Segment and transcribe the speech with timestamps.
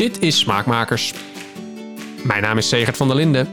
[0.00, 1.14] Dit is Smaakmakers.
[2.22, 3.48] Mijn naam is Segert van der Linden.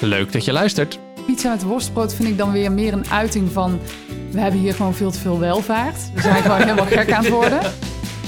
[0.00, 0.98] Leuk dat je luistert.
[1.26, 3.80] Pizza met worstbrood vind ik dan weer meer een uiting van...
[4.30, 5.96] we hebben hier gewoon veel te veel welvaart.
[6.14, 7.58] We zijn gewoon helemaal gek aan het worden.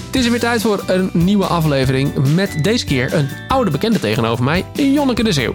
[0.07, 4.01] Het is er weer tijd voor een nieuwe aflevering met deze keer een oude bekende
[4.01, 5.55] tegenover mij, Jonneke de Zeeuw.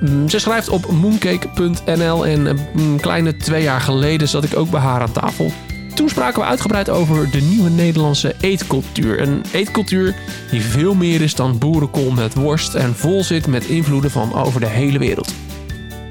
[0.00, 4.80] Mm, Ze schrijft op mooncake.nl en een kleine twee jaar geleden zat ik ook bij
[4.80, 5.52] haar aan tafel.
[5.94, 9.20] Toen spraken we uitgebreid over de nieuwe Nederlandse eetcultuur.
[9.20, 10.14] Een eetcultuur
[10.50, 14.60] die veel meer is dan boerenkool met worst en vol zit met invloeden van over
[14.60, 15.34] de hele wereld.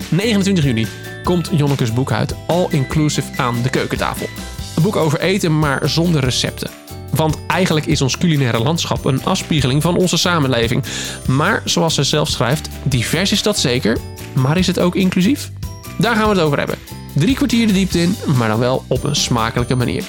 [0.09, 0.87] 29 juni
[1.23, 4.27] komt Jonneke's boek uit, All Inclusive aan de keukentafel.
[4.75, 6.69] Een boek over eten, maar zonder recepten.
[7.13, 10.83] Want eigenlijk is ons culinaire landschap een afspiegeling van onze samenleving.
[11.27, 13.97] Maar zoals ze zelf schrijft, divers is dat zeker,
[14.33, 15.51] maar is het ook inclusief?
[15.97, 17.00] Daar gaan we het over hebben.
[17.15, 20.03] Drie kwartier de diepte in, maar dan wel op een smakelijke manier.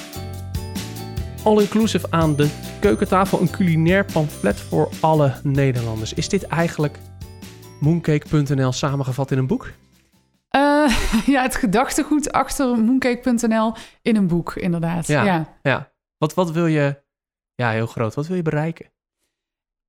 [1.43, 3.41] all-inclusive aan de keukentafel.
[3.41, 6.13] Een culinair pamflet voor alle Nederlanders.
[6.13, 6.97] Is dit eigenlijk
[7.79, 9.71] mooncake.nl samengevat in een boek?
[10.49, 10.61] Eh,
[11.33, 15.07] ja, het gedachtegoed achter mooncake.nl in een boek, inderdaad.
[15.07, 15.23] Ja.
[15.23, 15.57] Ja.
[15.61, 15.91] Ja.
[16.17, 17.01] Wat, wat wil je...
[17.55, 18.13] Ja, heel groot.
[18.13, 18.85] Wat wil je bereiken?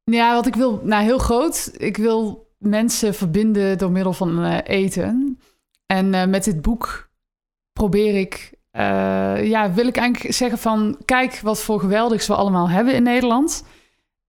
[0.04, 1.70] Ja, wat ik wil, nou heel groot.
[1.76, 5.38] Ik wil mensen verbinden door middel van eh, eten.
[5.86, 7.08] En eh, met dit boek
[7.72, 12.70] probeer ik, eh, ja, wil ik eigenlijk zeggen van, kijk wat voor geweldigs we allemaal
[12.70, 13.64] hebben in Nederland.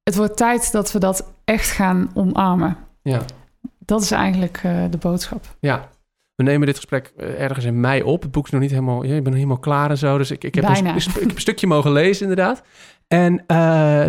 [0.03, 2.77] Het wordt tijd dat we dat echt gaan omarmen.
[3.01, 3.21] Ja.
[3.79, 5.55] Dat is eigenlijk eh, de boodschap.
[5.59, 5.89] Ja.
[6.35, 8.21] We nemen dit gesprek ergens in mei op.
[8.21, 9.03] Het boek is nog niet helemaal...
[9.03, 10.17] Ja, ik ben nog helemaal klaar en zo.
[10.17, 10.99] Dus ik, ik, heb, een, Bijna.
[10.99, 12.63] sp- ik heb een stukje mogen lezen, inderdaad.
[13.07, 13.43] En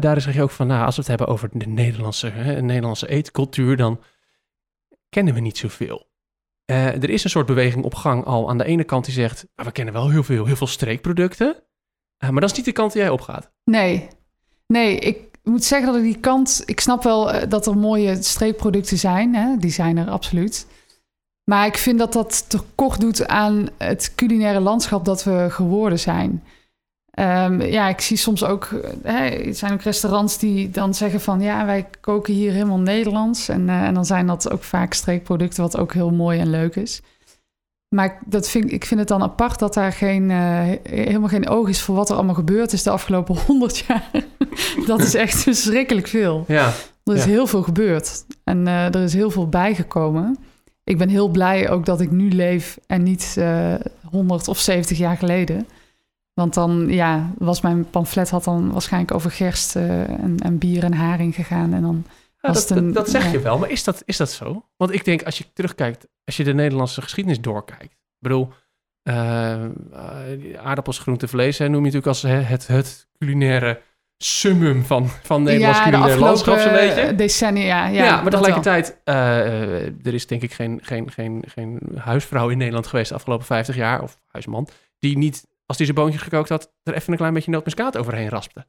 [0.01, 0.67] daar zeg je ook van...
[0.67, 3.77] Nou, als we het hebben over de Nederlandse, hè, Nederlandse eetcultuur...
[3.77, 4.01] dan
[5.09, 6.06] kennen we niet zoveel.
[6.67, 8.49] Eh, er is een soort beweging op gang al.
[8.49, 9.47] Aan de ene kant die zegt...
[9.55, 11.57] "Ah, we kennen wel heel veel, heel veel streekproducten.
[12.17, 13.51] Eh, maar dat is niet de kant die jij opgaat.
[13.65, 14.09] Nee,
[14.67, 16.63] nee, ik moet zeggen dat ik die kant...
[16.65, 19.35] Ik snap wel eh, dat er mooie streekproducten zijn.
[19.35, 19.57] Hè?
[19.57, 20.67] Die zijn er absoluut.
[21.45, 26.45] Maar ik vind dat dat tekort doet aan het culinaire landschap dat we geworden zijn.
[27.17, 28.65] Ehm, ja, ik zie soms ook...
[28.65, 31.41] eh, Hè, er zijn ook restaurants die dan zeggen van...
[31.41, 33.49] ja, wij koken hier helemaal Nederlands.
[33.49, 35.63] En, eh, en dan zijn dat ook vaak streekproducten...
[35.63, 37.01] wat ook heel mooi en leuk is.
[37.95, 41.49] Maar ik- dat vind, ik vind het dan apart dat daar geen, eh, helemaal geen
[41.49, 44.11] oog is voor wat er allemaal gebeurd is de afgelopen honderd jaar.
[44.87, 46.45] dat is echt verschrikkelijk veel.
[46.49, 46.73] Ja.
[47.05, 47.31] Er is Ja.
[47.31, 50.39] heel veel gebeurd en er is heel veel bijgekomen.
[50.85, 53.37] Ik ben heel blij ook dat ik nu leef en niet
[54.11, 55.67] 100 of 70 jaar geleden.
[56.37, 60.85] Want dan, ja, was mijn pamflet had dan waarschijnlijk over gerst eh, en, en bier
[60.85, 61.73] en haring gegaan.
[61.75, 62.05] En dan
[62.41, 63.31] Ja, Was dat, het een- dat, dat zeg ja.
[63.31, 64.67] je wel, maar is dat, is dat zo?
[64.77, 67.83] Want ik denk, als je terugkijkt, als je de Nederlandse geschiedenis doorkijkt.
[67.93, 68.49] Ik bedoel,
[69.03, 69.65] eh,
[70.63, 73.81] aardappels, groente, vlees, hè, noem je natuurlijk als hè, het, het culinaire
[74.19, 77.15] summum van, van Nederlands ja, de landschap, zo'n afgelopen beetje.
[77.15, 77.87] decennia.
[77.87, 79.01] Ja, Ja, maar dat tegelijkertijd,
[80.07, 83.77] er is denk ik geen, geen, geen, geen huisvrouw in Nederland geweest de afgelopen 50
[83.77, 84.69] jaar, of huisman,
[84.99, 88.29] die niet, als die zijn boontje gekookt had, er even een klein beetje nootmuskaat overheen
[88.29, 88.67] raspte.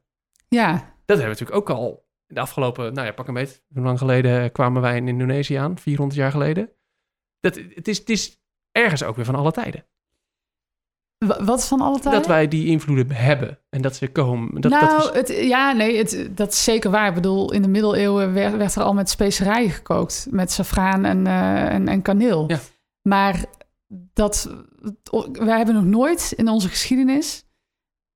[0.48, 3.62] Ja, Dat hebben we natuurlijk ook al de afgelopen, nou ja, pak een beet.
[3.74, 5.78] Hoe lang geleden kwamen wij in Indonesië aan?
[5.78, 6.70] 400 jaar geleden.
[7.40, 8.40] Dat, het, is, het is
[8.72, 9.86] ergens ook weer van alle tijden.
[11.18, 12.20] Wa- wat van alle tijden?
[12.20, 14.60] Dat wij die invloeden hebben en dat ze komen.
[14.60, 17.08] Dat, nou, dat is, het, ja, nee, het, dat is zeker waar.
[17.08, 20.26] Ik bedoel, in de middeleeuwen werd, werd er al met specerijen gekookt.
[20.30, 22.44] Met safraan en, eh, en, en kaneel.
[22.48, 22.58] Ja.
[23.02, 23.44] Maar
[24.12, 24.50] dat,
[25.32, 27.46] wij hebben nog nooit in onze geschiedenis...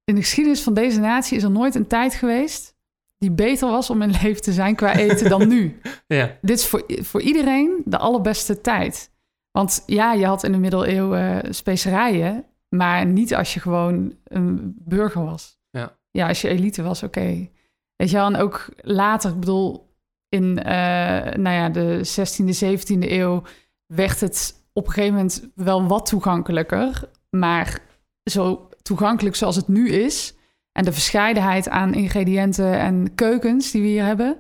[0.05, 2.77] In de geschiedenis van deze natie is er nooit een tijd geweest...
[3.19, 5.81] die beter was om in leven te zijn qua eten dan nu.
[6.07, 9.11] ja, Dit is voor, voor iedereen de allerbeste tijd.
[9.51, 12.45] Want ja, je had in de middeleeuwen specerijen...
[12.69, 15.61] maar niet als je gewoon een burger was.
[15.71, 15.99] Ja.
[16.11, 17.51] Ja, als je elite was, oké.
[17.97, 19.95] Weet je wel, en ook later, ik bedoel...
[20.29, 23.43] in eh, nou ja, de 16e, 17e eeuw...
[23.87, 27.09] werd het op een gegeven moment wel wat toegankelijker...
[27.31, 27.79] maar
[28.25, 30.35] zo toegankelijk zoals het nu is...
[30.73, 34.37] en de verscheidenheid aan ingrediënten en keukens die we hier hebben...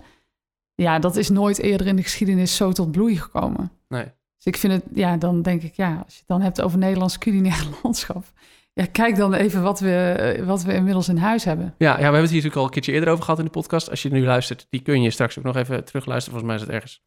[0.75, 3.73] Ja, dat is nooit eerder in de geschiedenis zo tot bloei gekomen.
[3.88, 4.06] nee.
[4.37, 6.79] Dus ik vind het, ja, dan denk ik, ja, als je het dan hebt over
[6.79, 8.25] Nederlands culinair landschap.
[8.73, 11.75] Ja, kijk dan even wat we, wat we inmiddels in huis hebben.
[11.79, 13.50] Ja, ja, we hebben het hier natuurlijk al een keertje eerder over gehad in de
[13.50, 13.90] podcast.
[13.90, 16.38] Als je nu luistert, die kun je straks ook nog even terugluisteren.
[16.38, 17.02] Volgens mij is het ergens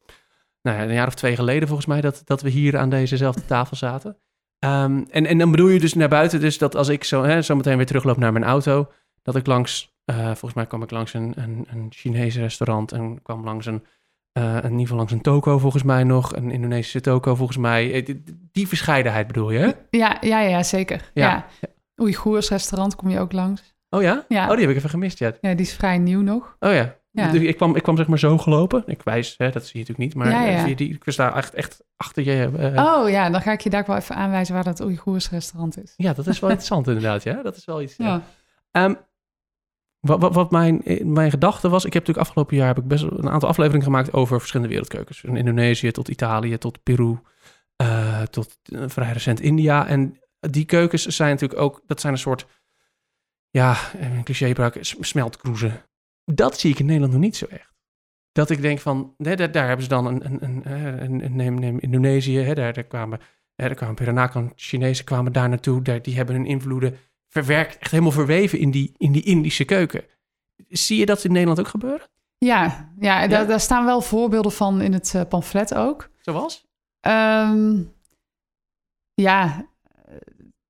[0.65, 3.45] nou ja, een jaar of twee geleden volgens mij dat, dat we hier aan dezezelfde
[3.45, 4.17] tafel zaten.
[4.59, 7.41] Ehm, en, en dan bedoel je dus naar buiten, dus dat als ik zo, hè,
[7.41, 8.91] zo meteen weer terugloop naar mijn auto,
[9.21, 13.21] dat ik langs, eh, volgens mij kwam ik langs een, een, een Chinees restaurant en
[13.21, 13.83] kwam langs een,
[14.31, 17.93] eh, in ieder geval langs een toko volgens mij nog, een Indonesische toko volgens mij.
[17.93, 19.71] Eh, Die, die verscheidenheid bedoel je, hè?
[19.89, 21.11] Ja, ja, ja zeker.
[21.13, 21.45] Ja.
[21.61, 21.67] Ja.
[22.01, 23.73] Oeigoers restaurant kom je ook langs.
[23.89, 24.25] Oh ja?
[24.27, 24.43] Ja.
[24.43, 25.33] Oh, die heb ik even gemist, ja.
[25.41, 26.55] Ja, die is vrij nieuw nog.
[26.59, 26.95] Oh ja.
[27.15, 27.31] Ja.
[27.31, 28.83] Dus Ik, kwam, ik kwam zeg maar zo gelopen.
[28.85, 30.15] Ik wijs, hè, dat zie je natuurlijk niet.
[30.15, 30.53] Maar Ja, ja.
[30.55, 32.51] eh, zie je die, ik was daar echt, echt achter je.
[32.57, 35.29] eh, Oh ja, dan ga ik je daar ook wel even aanwijzen waar dat Oeigoers
[35.29, 35.93] restaurant is.
[35.97, 37.23] Ja, dat is wel interessant inderdaad.
[37.23, 37.95] Ja, dat is wel iets.
[37.97, 38.21] ja.
[38.71, 38.93] Ehm,
[39.99, 42.87] wat, wat, wat mijn, eh, mijn gedachte was, ik heb natuurlijk afgelopen jaar heb ik
[42.87, 45.19] best een aantal afleveringen gemaakt over verschillende wereldkeukens.
[45.19, 47.19] Van Indonesië tot Italië, tot Peru,
[48.29, 49.87] tot vrij recent India.
[49.87, 52.45] En die keukens zijn natuurlijk ook, dat zijn een soort,
[53.49, 55.81] ja, een cliché smeltkroezen.
[56.25, 57.73] Dat zie ik in Nederland nog niet zo echt.
[58.31, 61.59] Dat ik denk van, nee, daar, daar hebben ze dan een, een, een, een, neem,
[61.59, 63.19] neem Indonesië, hè, daar, daar kwamen,
[63.55, 66.97] hè, daar kwamen Peranakan, Chinezen kwamen daar naartoe, daar, die hebben hun invloeden
[67.29, 70.03] verwerkt, echt helemaal verweven in die, in die Indische keuken.
[70.67, 72.07] Zie je dat in Nederland ook gebeuren?
[72.37, 73.27] Ja, ja, Ja?
[73.27, 76.09] Daar, daar staan wel voorbeelden van in het eh, pamflet ook.
[76.21, 76.65] Zoals?
[76.99, 77.81] Ehm,
[79.13, 79.65] ja,
[80.05, 80.15] eh,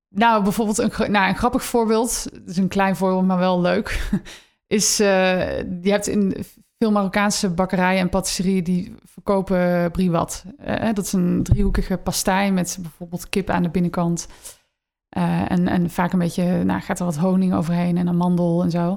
[0.08, 4.10] nou bijvoorbeeld een, nou, een grappig voorbeeld, het is een klein voorbeeld, maar wel leuk,
[4.66, 6.44] is eh, je hebt in
[6.78, 10.44] veel Marokkaanse bakkerijen en patisserieën die verkopen briwat.
[10.58, 14.28] Eh, dat is een driehoekige pastei met bijvoorbeeld kip aan de binnenkant.
[15.08, 18.70] Eh, en, en vaak een beetje, nou gaat er wat honing overheen en amandel en
[18.70, 18.96] zo.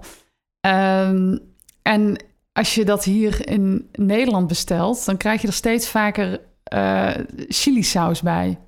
[0.59, 1.37] Ehm,
[1.81, 7.15] en als je dat hier in Nederland bestelt, dan krijg je er steeds vaker eh
[7.47, 8.59] chili-saus bij.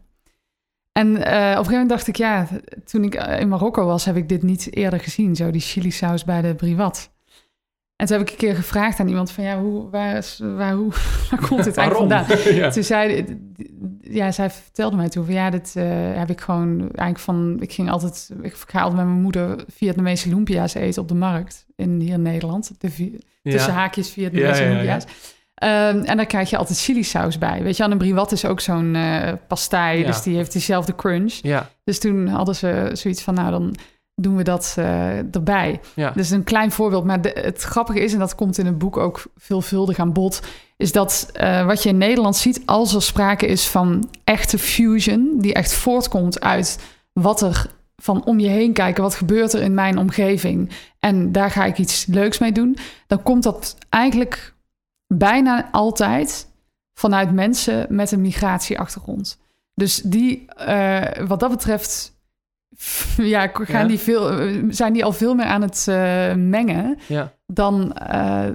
[0.91, 2.47] En eh, op een gegeven moment dacht ik, ja,
[2.85, 6.23] toen ik eh, in Marokko was, heb ik dit niet eerder gezien, zo die chili-saus
[6.23, 7.11] bij de briwat.
[7.95, 10.73] En toen heb ik een keer gevraagd aan iemand van, ja, hoe, waar, is- waar,
[10.73, 10.91] hoe,
[11.29, 12.53] waar komt dit eigenlijk vandaan?
[12.55, 12.69] ja.
[12.69, 13.25] Toen zei,
[14.01, 15.83] ja, zij vertelde mij toen van ja, dit eh,
[16.17, 17.57] heb ik gewoon eigenlijk van.
[17.59, 21.65] Ik ging altijd, ik ga altijd met mijn moeder Vietnamese lumpia's eten op de markt
[21.75, 22.71] in hier in Nederland.
[22.77, 24.75] De, tussen haakjes Vietnamese Ja, ja, ja.
[24.75, 25.05] lumpia's.
[25.61, 27.63] Ehm, en daar krijg je altijd chili saus bij.
[27.63, 30.05] Weet je, aan een briwat is ook zo'n eh pastei, Ja.
[30.05, 31.33] dus die heeft diezelfde crunch.
[31.41, 33.75] Ja, Dus toen hadden ze zoiets van, nou dan
[34.15, 35.79] doen we dat eh, erbij.
[35.95, 36.11] ja.
[36.15, 37.03] Dus een klein voorbeeld.
[37.05, 40.39] Maar de- het grappige is, en dat komt in het boek ook veelvuldig aan bod,
[40.77, 45.35] is dat eh, wat je in Nederland ziet als er sprake is van echte fusion,
[45.37, 46.79] die echt voortkomt uit
[47.13, 47.65] wat er
[47.97, 50.69] van om je heen kijken, wat gebeurt er in mijn omgeving
[50.99, 54.53] en daar ga ik iets leuks mee doen, dan komt dat eigenlijk
[55.17, 56.47] bijna altijd
[56.93, 59.39] vanuit mensen met een migratieachtergrond.
[59.73, 62.19] Dus die, eh, wat dat betreft,
[63.17, 63.87] ja, gaan Ja.
[63.87, 67.33] Die veel, zijn die al veel meer aan het eh, mengen ja.
[67.45, 68.49] dan eh,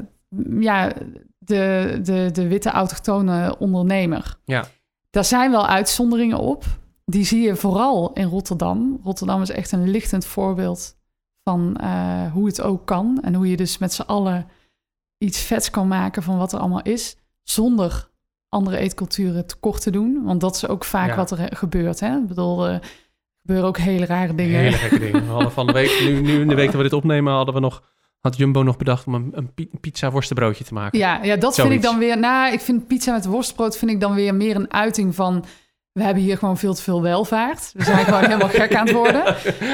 [0.60, 0.92] ja,
[1.38, 4.38] de, de, de witte autochtone ondernemer.
[4.44, 4.64] Ja.
[5.10, 6.64] Daar zijn wel uitzonderingen op.
[7.04, 9.00] Die zie je vooral in Rotterdam.
[9.02, 10.96] Rotterdam is echt een lichtend voorbeeld
[11.42, 11.80] van
[12.32, 13.18] hoe het ook kan.
[13.22, 14.46] En hoe je dus met z'n allen
[15.18, 17.16] iets vets kan maken van wat er allemaal is.
[17.42, 18.08] Zonder
[18.48, 20.22] andere eetculturen tekort te doen.
[20.24, 21.16] Want dat is ook vaak Ja.
[21.16, 22.00] wat er eh, gebeurt.
[22.00, 22.16] Hè?
[22.16, 22.80] Ik bedoel, eh, er
[23.40, 24.60] gebeuren ook hele rare dingen.
[24.60, 25.26] Hele gekke dingen.
[25.26, 27.54] We hadden van de week, nu, nu in de week dat we dit opnemen, hadden
[27.54, 27.82] we nog,
[28.20, 30.98] had Jumbo nog bedacht om een, een pi- pizza worstenbroodje te maken.
[30.98, 32.18] Ja, ja dat vind ik dan weer.
[32.18, 35.44] Nou, ik vind pizza met worstbrood vind ik dan weer meer een uiting van.
[35.92, 37.70] We hebben hier gewoon veel te veel welvaart.
[37.74, 39.24] We zijn gewoon helemaal gek aan het worden.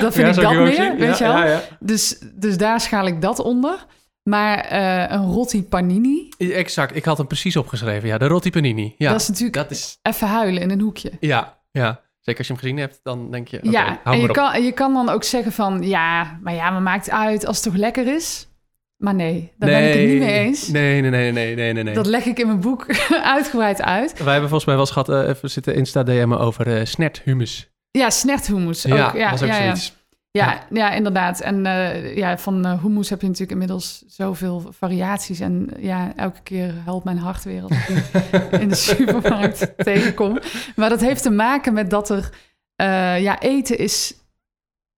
[0.00, 0.96] Dat vind Ja, ik dat meer, zien.
[0.98, 1.42] weet ja, je wel.
[1.42, 1.60] Ja, ja.
[1.80, 3.86] Dus, dus daar schaal ik dat onder.
[4.22, 8.08] Maar eh, een rotti panini, Exact, ik had hem precies opgeschreven.
[8.08, 8.94] Ja, de rotti panini.
[8.98, 9.98] Ja, dat is natuurlijk dat is...
[10.02, 11.12] even huilen in een hoekje.
[11.20, 12.00] Ja, ja.
[12.20, 13.58] Zeker als je hem gezien hebt, dan denk je...
[13.62, 14.34] ja, en je op.
[14.34, 15.82] kan, je kan dan ook zeggen van...
[15.82, 18.48] Ja, maar ja, maar maakt uit als het toch lekker is?
[18.96, 20.68] Maar nee, daar ben ik het niet mee eens.
[20.68, 21.84] Nee, nee, nee, nee, nee, nee.
[21.84, 21.94] nee.
[21.94, 22.86] Dat leg ik in mijn boek
[23.36, 24.12] uitgebreid uit.
[24.12, 27.20] Wij hebben volgens mij wel eens gehad, eh, even zitten Insta DM'en over eh snert
[27.24, 27.70] hummus.
[27.90, 28.92] Ja, snerthummus ook.
[28.96, 29.62] Ja, Ja, dat is ook ja.
[29.62, 29.86] zoiets.
[29.86, 30.01] Ja,
[30.38, 30.66] ja.
[30.92, 31.40] inderdaad.
[31.40, 35.40] En eh, ja, van eh hummus heb je natuurlijk inmiddels zoveel variaties.
[35.40, 40.38] En ja, elke keer helpt mijn hart weer als ik in, in de supermarkt tegenkom.
[40.76, 42.30] Maar dat heeft te maken met dat er...
[42.76, 44.14] eh, ja, eten is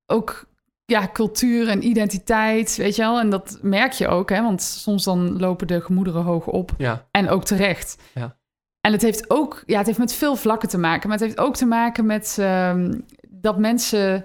[0.06, 0.52] ook
[0.84, 3.18] ja, cultuur en identiteit, weet je wel.
[3.20, 4.42] En dat merk je ook, hè.
[4.42, 6.72] Want soms dan lopen de gemoederen hoog op.
[6.78, 7.98] Ja, En ook terecht.
[8.14, 8.36] Ja.
[8.80, 11.08] En het heeft ook, ja, het heeft met veel vlakken te maken.
[11.08, 14.24] Maar het heeft ook te maken met ehm, dat mensen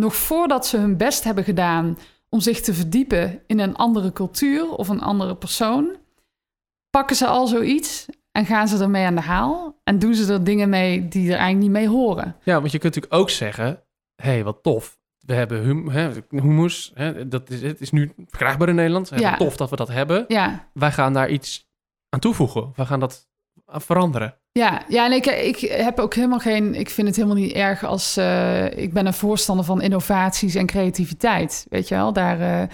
[0.00, 4.70] nog voordat ze hun best hebben gedaan om zich te verdiepen in een andere cultuur
[4.70, 5.96] of een andere persoon,
[6.90, 9.80] pakken ze al zoiets en gaan ze ermee aan de haal.
[9.84, 12.36] En doen ze er dingen mee die er eigenlijk niet mee horen.
[12.42, 13.82] ja want je kunt natuurlijk ook zeggen...
[14.14, 14.98] hé, hey, wat tof.
[15.26, 16.90] We hebben hum, hè, hummus.
[16.94, 19.12] Hè, dat is, het is nu verkrijgbaar in Nederland.
[19.16, 19.36] Ja.
[19.36, 20.24] Tof dat we dat hebben.
[20.28, 21.68] Ja, Wij gaan daar iets
[22.08, 22.72] aan toevoegen.
[22.76, 23.28] We gaan dat
[23.66, 24.39] veranderen.
[24.52, 26.74] Ja, ja en ik, ik heb ook helemaal geen.
[26.74, 28.16] Ik vind het helemaal niet erg als.
[28.16, 31.66] eh, ik ben een voorstander van innovaties en creativiteit.
[31.68, 32.40] Weet je wel, daar.
[32.40, 32.68] eh,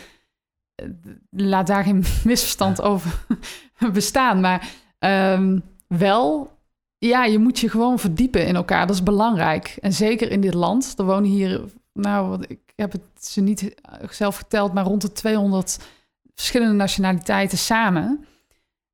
[1.31, 3.25] laat daar geen misverstand over
[3.93, 4.41] bestaan.
[4.41, 4.69] Maar
[4.99, 6.55] ehm, wel.
[6.99, 8.87] Ja, je moet je gewoon verdiepen in elkaar.
[8.87, 9.77] Dat is belangrijk.
[9.81, 10.95] En zeker in dit land.
[10.99, 11.65] Er wonen hier.
[11.93, 13.75] Nou, ik heb het ze niet
[14.11, 15.79] zelf geteld, maar rond de 200
[16.35, 18.25] verschillende nationaliteiten samen.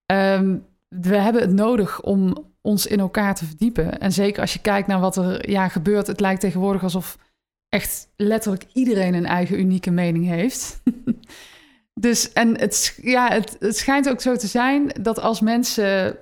[0.06, 0.56] Ehm,
[0.88, 3.98] we hebben het nodig om ons in elkaar te verdiepen.
[3.98, 7.18] En zeker als je kijkt naar wat er ja, gebeurt, het lijkt tegenwoordig alsof
[7.68, 10.82] echt letterlijk iedereen een eigen unieke mening heeft.
[11.94, 16.16] dus en het, ja, het, het schijnt ook zo te zijn dat als mensen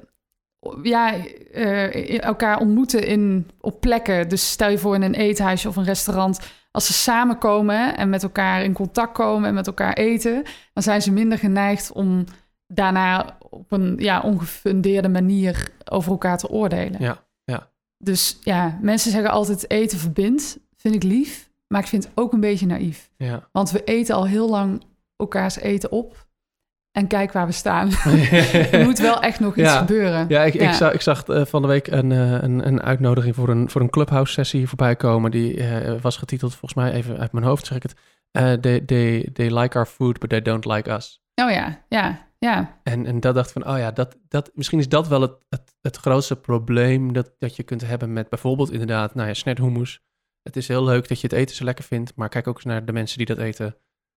[0.82, 1.14] ja,
[1.54, 4.28] uh, elkaar ontmoeten in, op plekken.
[4.28, 6.40] Dus stel je voor in een eethuisje of een restaurant.
[6.70, 10.42] Als ze samenkomen en met elkaar in contact komen en met elkaar eten,
[10.72, 12.24] dan zijn ze minder geneigd om
[12.72, 17.00] daarna op een ja, ongefundeerde manier over elkaar te oordelen.
[17.02, 17.70] Ja, ja.
[17.98, 20.58] Dus ja, mensen zeggen altijd eten verbindt.
[20.76, 23.10] Vind ik lief, maar ik vind het ook een beetje naïef.
[23.16, 23.48] Ja.
[23.52, 24.82] Want we eten al heel lang
[25.16, 26.28] elkaars eten op.
[26.90, 27.90] En kijk waar we staan.
[28.72, 30.28] er moet wel echt nog iets gebeuren.
[30.28, 33.34] Ja, ik, Ik, zag, ik zag uh, van de week een, uh, een, een uitnodiging
[33.34, 35.30] voor een, voor een clubhouse-sessie voorbij komen.
[35.30, 37.94] Die uh, was getiteld, volgens mij even uit mijn hoofd zeg ik het.
[38.62, 41.22] they, they, they like our food, but they don't like us.
[41.34, 42.80] Oh ja, ja, ja.
[42.82, 45.74] En, en dat dacht van, oh ja, dat, dat, misschien is dat wel het, het,
[45.80, 50.00] het grootste probleem dat, dat je kunt hebben met bijvoorbeeld inderdaad, nou ja, snedhummus.
[50.42, 52.64] Het is heel leuk dat je het eten zo lekker vindt, maar kijk ook eens
[52.64, 53.76] naar de mensen die dat eten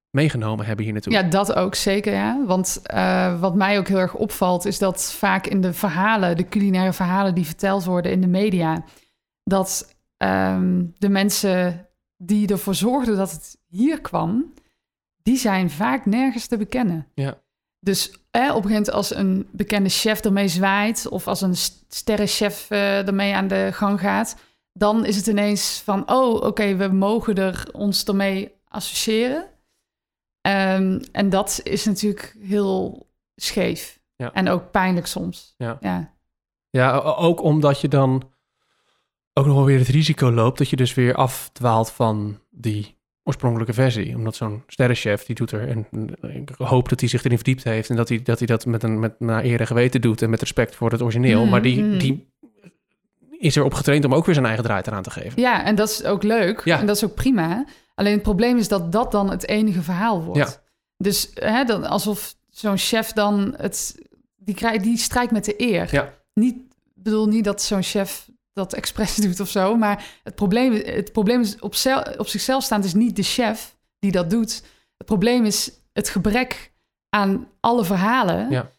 [0.09, 1.13] meegenomen hebben hier naartoe.
[1.13, 2.45] Ja, dat ook zeker, ja.
[2.45, 4.65] Want uh, wat mij ook heel erg opvalt...
[4.65, 7.35] is dat vaak in de verhalen, de culinaire verhalen...
[7.35, 8.83] die verteld worden in de media...
[9.43, 11.87] dat um, de mensen
[12.17, 14.53] die ervoor zorgden dat het hier kwam...
[15.23, 17.07] die zijn vaak nergens te bekennen.
[17.13, 17.41] Ja.
[17.83, 21.07] Dus eh, op een gegeven moment als een bekende chef ermee zwaait...
[21.07, 21.55] of als een
[21.87, 24.35] sterrenchef uh, ermee aan de gang gaat...
[24.73, 26.09] dan is het ineens van...
[26.11, 29.51] oh, oké, okay, we mogen er ons ermee associëren...
[30.47, 33.99] Um, en dat is natuurlijk heel scheef.
[34.15, 34.33] Ja.
[34.33, 35.53] En ook pijnlijk soms.
[35.57, 35.77] Ja.
[35.81, 36.13] ja.
[36.69, 38.31] Ja, ook omdat je dan
[39.33, 43.73] ook nog wel weer het risico loopt dat je dus weer afdwaalt van die oorspronkelijke
[43.73, 44.15] versie.
[44.15, 45.87] Omdat zo'n sterrenchef, die doet er, en
[46.21, 48.83] ik hoop dat hij zich erin verdiept heeft en dat hij dat, hij dat met
[48.83, 51.43] een met naar eer en geweten doet en met respect voor het origineel.
[51.43, 51.97] Mm, maar die, mm.
[51.97, 52.31] die
[53.37, 55.41] is erop getraind om ook weer zijn eigen draai eraan te geven.
[55.41, 56.61] Ja, en dat is ook leuk.
[56.65, 56.79] Ja.
[56.79, 57.65] En dat is ook prima.
[57.95, 60.39] Alleen het probleem is dat dat dan het enige verhaal wordt.
[60.39, 60.61] Ja.
[60.97, 64.01] Dus hè, dan, alsof zo'n chef dan het...
[64.37, 65.87] Die, krijgt, die strijkt met de eer.
[65.91, 66.13] Ja.
[66.33, 66.55] Niet,
[66.95, 69.75] ik bedoel niet dat zo'n chef dat expres doet of zo.
[69.75, 73.75] Maar het probleem, het probleem is op, zel, op zichzelf staand is niet de chef
[73.99, 74.63] die dat doet.
[74.97, 76.71] Het probleem is het gebrek
[77.09, 78.49] aan alle verhalen...
[78.49, 78.69] Ja.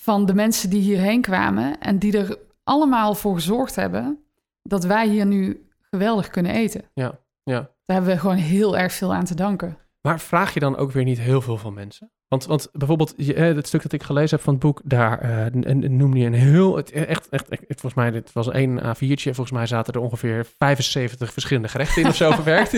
[0.00, 1.80] van de mensen die hierheen kwamen...
[1.80, 4.24] en die er allemaal voor gezorgd hebben...
[4.62, 6.84] dat wij hier nu geweldig kunnen eten.
[6.94, 7.60] Ja, ja.
[7.60, 9.78] Daar hebben we gewoon heel erg veel aan te danken.
[10.00, 12.10] Maar vraag je dan ook weer niet heel veel van mensen?
[12.34, 15.50] Want, want bijvoorbeeld, je, eh, het stuk dat ik gelezen heb van het boek, daar
[15.52, 19.30] uh, noemde je een heel, het, echt, echt, echt, volgens mij, dit was een A4'tje,
[19.30, 22.74] volgens mij zaten er ongeveer 75 verschillende gerechten in of zo verwerkt.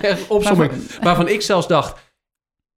[0.00, 2.14] echt opzomming, waarvan, waarvan ik zelfs dacht,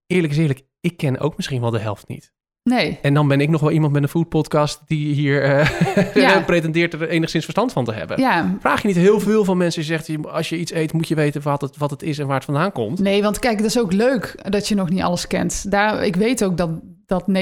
[0.07, 2.33] eerlijk is eerlijk, ik ken ook misschien wel de helft niet.
[2.63, 2.99] Nee.
[3.01, 5.69] En dan ben ik nog wel iemand met een food podcast die hier uh,
[6.15, 6.41] ja.
[6.41, 8.19] pretendeert er enigszins verstand van te hebben.
[8.19, 8.57] Ja.
[8.59, 11.15] Vraag je niet heel veel van mensen die zegt, als je iets eet moet je
[11.15, 12.99] weten wat het, wat het is en waar het vandaan komt.
[12.99, 15.71] Nee, want kijk, dat is ook leuk dat je nog niet alles kent.
[15.71, 16.69] Daar, ik weet ook dat,
[17.05, 17.33] dat 90%,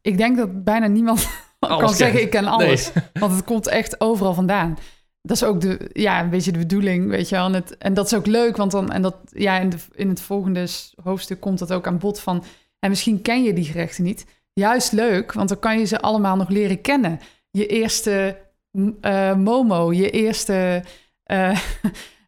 [0.00, 1.90] ik denk dat bijna niemand kan kent.
[1.90, 2.92] zeggen ik ken alles.
[2.92, 3.04] Nee.
[3.12, 4.78] Want het komt echt overal vandaan.
[5.22, 7.46] Dat is ook de, ja, een beetje de bedoeling, weet je wel.
[7.46, 10.08] En, het, en dat is ook leuk, want dan, en dat, ja, in, de, in
[10.08, 10.66] het volgende
[11.02, 12.44] hoofdstuk komt dat ook aan bod van,
[12.80, 16.36] en misschien ken je die gerechten niet juist leuk, want dan kan je ze allemaal
[16.36, 17.20] nog leren kennen.
[17.50, 18.36] Je eerste
[18.72, 20.82] uh, momo, je eerste
[21.32, 21.60] uh,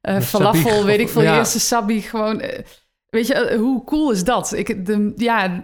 [0.03, 1.33] uh, falafel, weet ik veel, ja.
[1.33, 2.01] je eerste sabi.
[2.01, 2.43] Gewoon,
[3.07, 4.53] weet je, hoe cool is dat?
[4.53, 5.63] Ik, de, ja,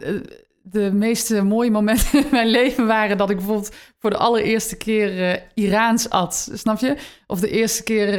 [0.63, 5.43] de meeste mooie momenten in mijn leven waren dat ik bijvoorbeeld voor de allereerste keer
[5.55, 6.97] Iraans at, snap je?
[7.27, 8.19] Of de eerste keer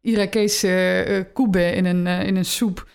[0.00, 2.86] Irakese koebe in een, in een soep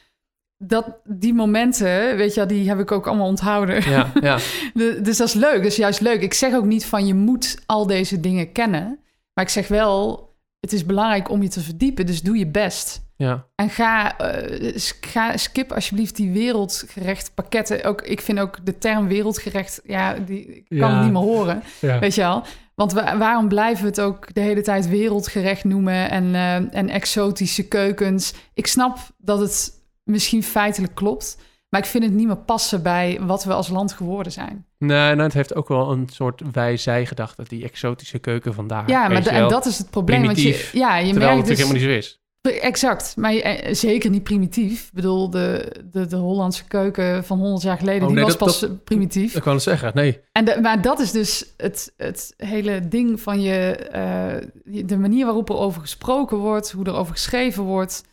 [0.67, 3.89] dat, die momenten, weet je, die heb ik ook allemaal onthouden.
[3.89, 4.37] Ja, ja.
[4.73, 6.21] de, dus dat is leuk, dat is juist leuk.
[6.21, 8.99] Ik zeg ook niet van je moet al deze dingen kennen.
[9.33, 10.29] Maar ik zeg wel,
[10.59, 13.01] het is belangrijk om je te verdiepen, dus doe je best.
[13.15, 13.45] Ja.
[13.55, 17.83] En ga, uh, ga skip alsjeblieft die wereldgerecht pakketten.
[17.83, 20.93] Ook, ik vind ook de term wereldgerecht, ja, die ik kan Ja.
[20.95, 21.63] het niet meer horen.
[21.79, 21.99] Ja.
[21.99, 22.43] Weet je wel?
[22.75, 26.89] Want wa- waarom blijven we het ook de hele tijd wereldgerecht noemen en, eh, en
[26.89, 28.33] exotische keukens?
[28.53, 29.71] Ik snap dat het
[30.03, 31.37] misschien feitelijk klopt,
[31.69, 34.65] maar ik vind het niet meer passen bij wat we als land geworden zijn.
[34.77, 38.89] Nee, nou, het heeft ook wel een soort wij-zij gedachte, die exotische keuken vandaar.
[38.89, 40.23] ja, maar en dat is het probleem.
[40.25, 42.17] Want je, ja, je Terwijl het merkt dus, helemaal niet zo is.
[42.61, 44.85] Exact, maar je- eh, zeker niet primitief.
[44.87, 48.37] Ik bedoel, de, de, de Hollandse keuken van 100 jaar geleden, Oh, die nee, was
[48.37, 49.35] dat- pas eh, primitief.
[49.35, 50.19] Ik wou het zeggen, nee.
[50.31, 54.97] En de- maar dat is dus het, het hele ding van je, eh, je- de
[54.97, 58.03] manier waarop er over gesproken wordt, hoe er over geschreven wordt,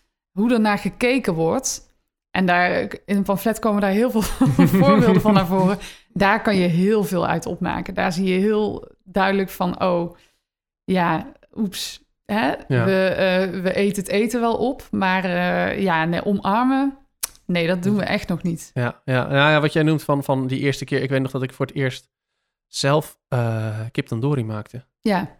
[0.40, 1.88] hoe er naar gekeken wordt.
[2.30, 4.22] En daar, in een pamflet komen daar heel veel
[4.82, 5.78] voorbeelden van naar voren.
[6.12, 7.94] Daar kan je heel veel uit opmaken.
[7.94, 10.16] Daar zie je heel duidelijk van, oh,
[10.84, 12.04] ja, oeps.
[12.24, 12.54] Hè?
[12.68, 12.84] Ja.
[12.84, 16.98] We, eh, we eten het eten wel op, maar eh, ja, nee, omarmen,
[17.46, 18.70] nee, dat doen we echt nog niet.
[18.74, 19.26] Ja, ja.
[19.26, 21.02] Nou ja, wat jij noemt van, van die eerste keer.
[21.02, 22.10] Ik weet nog dat ik voor het eerst
[22.66, 24.84] zelf eh kip tandoori maakte.
[25.00, 25.38] Ja,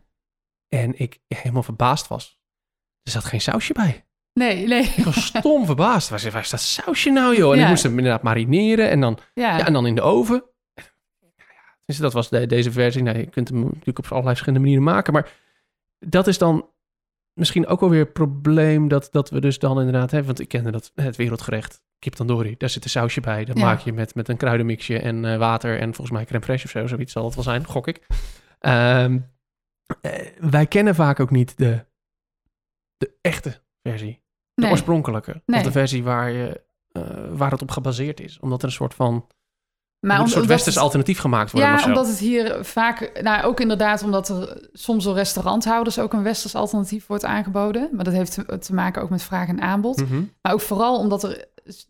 [0.68, 2.40] En ik helemaal verbaasd was.
[3.02, 4.04] Er zat geen sausje bij.
[4.32, 4.82] Nee, nee.
[4.96, 6.08] Ik was stom verbaasd.
[6.08, 7.52] Waar, is dat sausje nou, joh?
[7.52, 7.62] En Ja.
[7.64, 10.44] ik moest hem inderdaad marineren en dan, Ja, ja, en dan in de oven.
[11.84, 13.02] Dus dat was de- deze versie.
[13.02, 15.12] Nou, je kunt hem natuurlijk op allerlei verschillende manieren maken.
[15.12, 15.32] Maar
[15.98, 16.68] dat is dan
[17.32, 20.26] misschien ook wel weer het probleem dat, dat we dus dan inderdaad hebben.
[20.28, 22.54] Want ik kende dat, het wereldgerecht, kip tandoori.
[22.58, 23.44] Daar zit een sausje bij.
[23.44, 23.64] Dat Ja.
[23.64, 26.70] maak je met, met een kruidenmixje en eh, water en volgens mij crème fraîche of
[26.70, 26.86] zo.
[26.86, 28.06] Zoiets zal het wel zijn, gok ik.
[28.58, 29.18] Ehm,
[30.00, 31.84] eh, wij kennen vaak ook niet de,
[32.96, 34.19] de echte versie.
[34.60, 34.74] De nee.
[34.74, 35.42] oorspronkelijke.
[35.46, 35.58] Nee.
[35.58, 36.60] Of de versie waar, je,
[36.92, 38.38] eh, waar het op gebaseerd is.
[38.40, 39.26] Omdat er een soort van...
[40.00, 43.60] Maar een soort westers het- alternatief gemaakt worden Ja, omdat het hier vaak, nou ook
[43.60, 47.88] inderdaad omdat er soms door restauranthouders ook een westers alternatief wordt aangeboden.
[47.92, 50.00] Maar dat heeft te, te maken ook met vraag en aanbod.
[50.00, 50.22] Mhm.
[50.42, 51.44] Maar ook vooral omdat er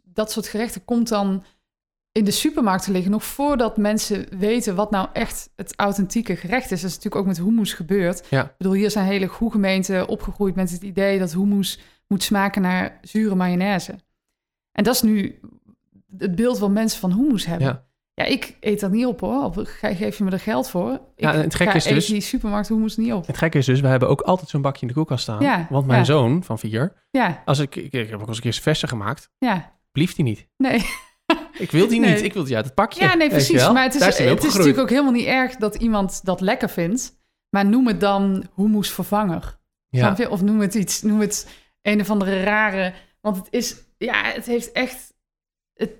[0.04, 1.44] dat soort gerechten komt dan
[2.12, 6.70] in de supermarkt te liggen, nog voordat mensen weten wat nou echt het authentieke gerecht
[6.70, 6.80] is.
[6.80, 8.26] Dat is natuurlijk ook met hummus gebeurd.
[8.30, 8.44] Ja.
[8.44, 11.78] Ik bedoel, hier zijn hele goede gemeenten opgegroeid met het idee dat hummus
[12.10, 13.94] moet smaken naar zure mayonaise.
[14.72, 15.40] En dat is nu
[16.18, 17.66] het beeld wat mensen van hummus hebben.
[17.66, 17.88] Ja.
[18.14, 19.44] Ja, ik eet dat niet op hoor.
[19.44, 20.92] Of ge- geef je me er geld voor?
[20.92, 23.26] Ik Ja, het gekke is dus- die supermarkt hummus niet op.
[23.26, 25.40] Het gekke is dus, we hebben ook altijd zo'n bakje in de koelkast staan.
[25.42, 26.04] Ja, Want mijn ja.
[26.04, 29.30] zoon van vier, Ja, als ik, ik, ik heb ook eens een keer versen gemaakt,
[29.38, 30.48] ja, blieft hij niet.
[30.56, 30.84] nee.
[31.58, 32.14] Ik wil die Nee.
[32.14, 32.22] niet.
[32.22, 33.00] Ik wil die uit het pakje.
[33.04, 33.68] Ja, nee, precies.
[33.70, 37.18] Maar het is, het is natuurlijk ook helemaal niet erg dat iemand dat lekker vindt.
[37.50, 39.58] Maar noem het dan hummusvervanger.
[39.88, 40.30] Ja, Snap je?
[40.30, 41.48] Of noem het iets, noem het
[41.82, 42.92] een of andere rare.
[43.20, 45.14] Want het is, ja, het heeft echt,
[45.74, 45.92] het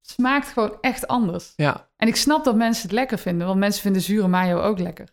[0.00, 1.52] smaakt gewoon echt anders.
[1.56, 4.78] ja, En ik snap dat mensen het lekker vinden, want mensen vinden zure mayo ook
[4.78, 5.08] lekker.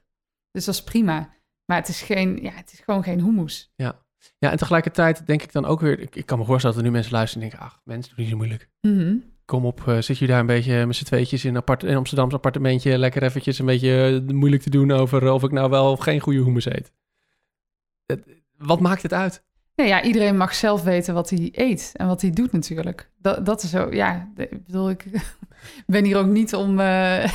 [0.52, 1.34] Dus dat is prima.
[1.66, 3.72] Maar het is, geen, ja, het is gewoon geen hummus.
[3.76, 4.04] ja.
[4.40, 6.00] Ja, en tegelijkertijd denk ik dan ook weer...
[6.00, 7.68] Ik, ik kan me voorstellen dat er nu mensen luisteren en denken...
[7.70, 8.70] Ach, mensen, doe niet zo moeilijk.
[8.82, 9.16] Mhm.
[9.46, 12.34] Kom op, eh, zit je daar een beetje met z'n tweetjes in, apart, in Amsterdams
[12.34, 12.98] appartementje...
[12.98, 16.20] lekker eventjes een beetje eh, moeilijk te doen over of ik nou wel of geen
[16.20, 16.92] goede hummus eet.
[18.06, 18.26] Het-
[18.58, 19.44] wat maakt het uit?
[19.76, 23.10] Nee, ja, iedereen mag zelf weten wat hij eet en wat hij doet natuurlijk.
[23.18, 25.06] Dat, dat is zo, ja, ik bedoel, ik
[25.86, 27.32] ben hier ook niet om, eh,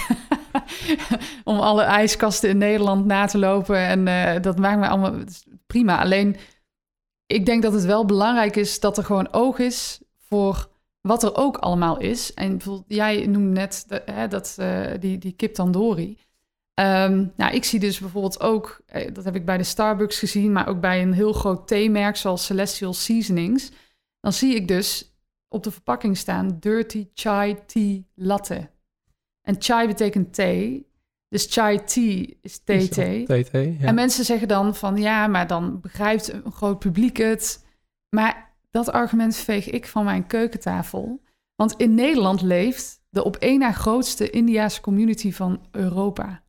[1.44, 3.76] om alle ijskasten in Nederland na te lopen.
[3.76, 5.14] En eh, dat maakt mij allemaal
[5.66, 6.00] prima.
[6.00, 6.36] Alleen,
[7.26, 10.68] ik denk dat het wel belangrijk is dat er gewoon oog is voor
[11.00, 12.34] wat er ook allemaal is.
[12.34, 16.18] En jij noemde net hè, dat, eh, die, die kip tandoori.
[16.80, 20.52] Ehm, nou, ik zie dus bijvoorbeeld ook, eh, dat heb ik bij de Starbucks gezien,
[20.52, 23.70] maar ook bij een heel groot theemerk zoals Celestial Seasonings.
[24.20, 25.14] Dan zie ik dus
[25.48, 28.70] op de verpakking staan Dirty Chai Tea Latte.
[29.42, 30.86] En chai betekent thee,
[31.28, 32.58] dus chai tea is.
[32.58, 32.96] TT,
[33.50, 33.86] ja.
[33.86, 37.66] En mensen zeggen dan van ja, maar dan begrijpt een groot publiek het.
[38.08, 41.22] Maar dat argument veeg ik van mijn keukentafel.
[41.54, 46.42] Want in Nederland leeft de op één na grootste Indiaanse community van Europa.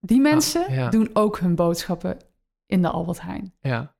[0.00, 0.88] Die mensen Ah, ja.
[0.88, 2.16] doen ook hun boodschappen
[2.66, 3.54] in de Albert Heijn.
[3.60, 3.94] ja,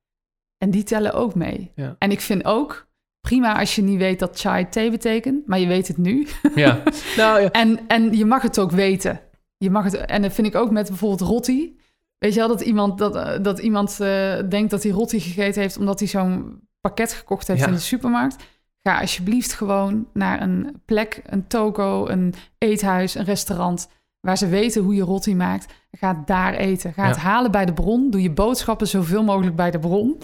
[0.57, 1.71] En die tellen ook mee.
[1.75, 1.95] Ja.
[1.99, 2.87] En ik vind ook
[3.21, 6.27] prima als je niet weet dat chai thee betekent, maar je weet het nu.
[6.55, 6.81] ja.
[7.17, 7.51] nou, ja.
[7.51, 9.19] En, en je mag het ook weten.
[9.57, 11.77] Je mag het, en dat vind ik ook met bijvoorbeeld rotti.
[12.17, 15.61] Weet je wel, dat iemand, dat, eh, dat iemand eh, denkt dat hij rotti gegeten
[15.61, 15.77] heeft...
[15.77, 17.67] omdat hij zo'n pakket gekocht heeft Ja.
[17.67, 18.43] in de supermarkt.
[18.83, 23.89] Ga alsjeblieft gewoon naar een plek, een toko, een eethuis, een restaurant...
[24.19, 25.73] waar ze weten hoe je rotti maakt.
[25.91, 26.93] Ga daar eten.
[26.93, 27.07] Ga Ja.
[27.07, 28.09] het halen bij de bron.
[28.09, 30.17] Doe je boodschappen zoveel mogelijk bij de bron.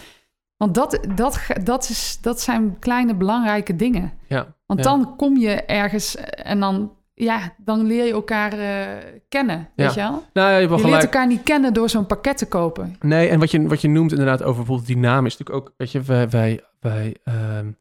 [0.58, 4.12] Want dat, dat, dat, is, dat zijn kleine belangrijke dingen.
[4.28, 4.54] ja.
[4.66, 4.86] Want Ja.
[4.86, 10.00] dan kom je ergens en dan, ja, dan leer je elkaar eh, kennen, weet je
[10.00, 10.24] wel?
[10.34, 12.96] Nou ja, je Je leert elkaar niet kennen door zo'n pakket te kopen.
[13.00, 15.74] Nee, en wat je, wat je noemt inderdaad over bijvoorbeeld die naam is natuurlijk ook,
[15.78, 17.72] weet je, wij, wij, wij ehm,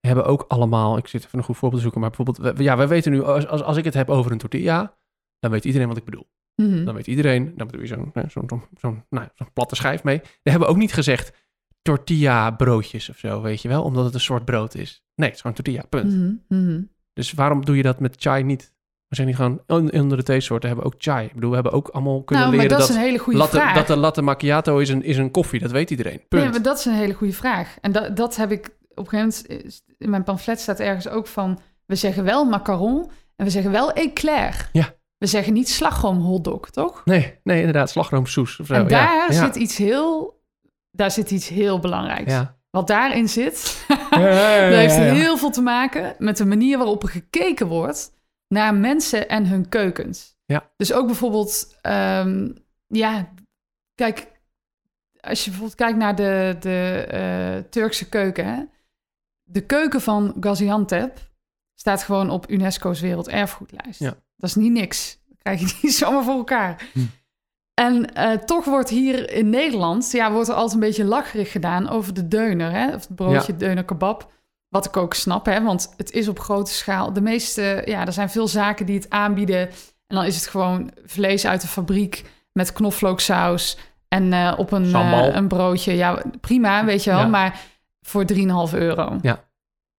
[0.00, 2.88] hebben ook allemaal, ik zit even een goed voorbeeld te zoeken, maar bijvoorbeeld, ja, wij
[2.88, 4.94] weten nu, als, als, als ik het heb over een tortilla,
[5.38, 6.26] dan weet iedereen wat ik bedoel.
[6.56, 6.84] Mhm.
[6.84, 10.20] Dan weet iedereen, dan bedoel je zo'n zo'n zo'n zo'n, nou, platte schijf mee.
[10.42, 11.32] We hebben ook niet gezegd
[11.82, 15.02] tortilla broodjes of zo, weet je wel, omdat het een soort brood is.
[15.14, 16.12] Nee, het is gewoon tortilla, punt.
[16.12, 16.82] Mhm, mhm.
[17.12, 18.72] Dus waarom doe je dat met chai niet?
[19.08, 21.26] We zijn niet gewoon, on- onder de theesoorten hebben ook chai.
[21.26, 23.38] Ik bedoel, we hebben ook allemaal kunnen Nou, leren dat dat, is een hele goede
[23.38, 23.74] latte, vraag.
[23.74, 25.60] dat de latte macchiato is een, is een koffie.
[25.60, 26.20] Dat weet iedereen.
[26.28, 26.42] Punt.
[26.42, 27.76] Nee, maar dat is een hele goede vraag.
[27.80, 31.26] En dat, dat heb ik op een gegeven moment, in mijn pamflet staat ergens ook
[31.26, 34.68] van, we zeggen wel macaron en we zeggen wel éclair.
[34.72, 34.94] Ja.
[35.24, 37.04] We zeggen niet slagroom hotdog, toch?
[37.04, 37.90] Nee, nee, inderdaad.
[37.90, 38.74] Slagroomsoes of zo.
[38.74, 39.44] en daar ja, ja.
[39.44, 40.40] zit iets heel,
[40.90, 42.32] daar zit iets heel belangrijks.
[42.32, 44.20] Ja, wat daarin zit, dat
[44.74, 48.12] heeft heel veel te maken met de manier waarop er gekeken wordt
[48.48, 50.36] naar mensen en hun keukens.
[50.44, 50.70] Ja.
[50.76, 52.52] Dus ook bijvoorbeeld, ehm,
[52.86, 53.28] ja,
[53.94, 54.30] kijk,
[55.20, 58.62] als je bijvoorbeeld kijkt naar de, de eh, Turkse keuken, hè?
[59.42, 61.18] de keuken van Gaziantep
[61.74, 64.00] staat gewoon op UNESCO's werelderfgoedlijst.
[64.00, 64.14] Ja.
[64.44, 65.18] Dat is niet niks.
[65.28, 66.88] Dat krijg je niet zomaar voor elkaar.
[66.92, 67.00] Hm.
[67.74, 71.88] En eh, toch wordt hier in Nederland, ja, wordt er altijd een beetje lacherig gedaan
[71.88, 72.86] over de deuner, hè?
[72.86, 74.32] of het broodje deuner kebab.
[74.68, 77.12] Wat ik ook snap, hè, want het is op grote schaal.
[77.12, 79.68] De meeste, ja, er zijn veel zaken die het aanbieden.
[80.06, 83.78] En dan is het gewoon vlees uit de fabriek met knoflooksaus
[84.08, 85.92] en eh, op een, eh, een broodje.
[85.92, 87.26] Ja, prima, weet je wel, Ja.
[87.26, 87.60] maar
[88.00, 89.18] voor 3,5 euro.
[89.22, 89.44] Ja.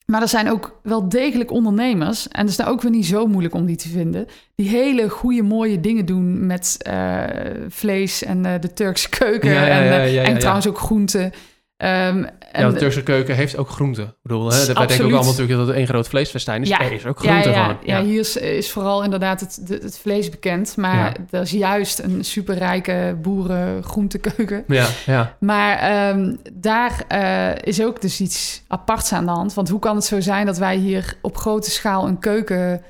[0.06, 3.28] Maar er zijn ook wel degelijk ondernemers, en het is nou ook weer niet zo
[3.28, 7.24] moeilijk om die te vinden, die hele goede, mooie dingen doen met eh,
[7.70, 9.52] vlees en eh, de Turkse keuken.
[9.52, 11.32] Ja, ja, en, ja, eh, en trouwens ook groenten.
[11.78, 14.04] En, Ja, de Turkse keuken heeft ook groenten.
[14.04, 16.68] Ik bedoel, hè, wij denken ook allemaal natuurlijk dat het één groot vleesfestijn is.
[16.68, 16.82] Ja.
[16.82, 17.78] Er is ook ja, groenten ja, van.
[17.84, 20.78] ja, hier is, is vooral inderdaad het, het vlees bekend.
[20.78, 24.64] Maar dat is juist een superrijke boeren groentekeuken.
[24.68, 25.38] ja, ja.
[25.40, 29.54] Maar ehm, daar eh, is ook dus iets aparts aan de hand.
[29.54, 32.84] Want hoe kan het zo zijn dat wij hier op grote schaal een keuken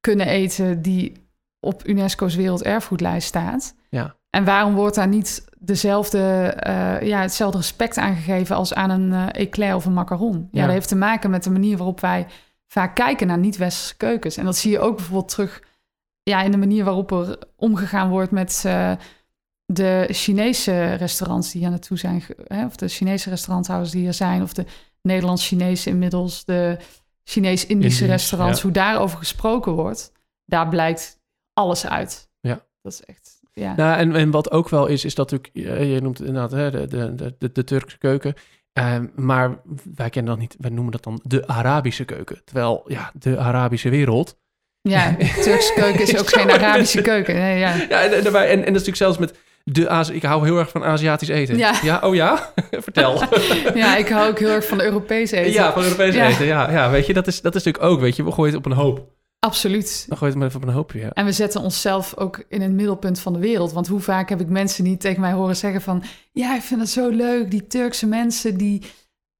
[0.00, 1.28] kunnen eten die
[1.60, 3.74] op UNESCO's werelderfgoedlijst staat?
[3.88, 4.18] Ja.
[4.30, 6.18] En waarom wordt daar niet dezelfde,
[6.56, 10.48] eh, ja, hetzelfde respect aangegeven als aan een eh eclair of een macaron?
[10.50, 10.60] Ja.
[10.60, 10.64] Ja.
[10.64, 12.26] dat heeft te maken met de manier waarop wij
[12.66, 14.36] vaak kijken naar niet-westerse keukens.
[14.36, 15.62] En dat zie je ook bijvoorbeeld terug
[16.22, 18.92] ja, in de manier waarop er omgegaan wordt met eh,
[19.66, 24.42] de Chinese restaurants die hier naartoe zijn, hè, of de Chinese restauranthouders die hier zijn,
[24.42, 24.64] of de
[25.02, 26.76] Nederlands-Chinese inmiddels, de
[27.24, 28.62] Chinees-Indische Indisch, restaurants, ja.
[28.62, 30.12] hoe daarover gesproken wordt,
[30.44, 31.18] daar blijkt
[31.52, 32.28] alles uit.
[32.40, 32.64] Ja.
[32.82, 33.74] Dat is echt, ja.
[33.76, 36.50] Nou, en, en wat ook wel is, is dat natuurlijk, eh, je noemt het inderdaad
[36.50, 38.34] hè, de, de, de, de, Turkse keuken.
[38.72, 39.60] Ehm, maar
[39.94, 42.40] wij kennen dat niet, wij noemen dat dan de Arabische keuken.
[42.44, 44.38] Terwijl, ja, de Arabische wereld.
[44.80, 47.34] Ja, Turkse keuken is ook geen Arabische keuken.
[47.34, 47.74] Nee, ja.
[47.88, 50.58] Ja, en, en, en, en dat is natuurlijk zelfs met de Azi Ik hou heel
[50.58, 51.56] erg van Aziatisch eten.
[51.58, 52.00] Ja.
[52.02, 52.52] oh ja?
[52.70, 53.22] Vertel.
[53.74, 55.52] ja, ik hou ook heel erg van Europees eten.
[55.52, 56.28] Ja, van Europees Ja.
[56.28, 56.46] eten.
[56.46, 58.66] Ja, ja, weet je, dat is, dat is natuurlijk ook, weet je, we gooien het
[58.66, 59.18] op een hoop.
[59.40, 60.04] Absoluut.
[60.08, 61.00] Dan gooi je het maar even op een hoopje.
[61.00, 61.10] Ja.
[61.12, 63.72] En we zetten onszelf ook in het middelpunt van de wereld.
[63.72, 66.02] Want hoe vaak heb ik mensen die tegen mij horen zeggen van...
[66.32, 68.56] ja, ik vind het zo leuk, die Turkse mensen...
[68.56, 68.82] die,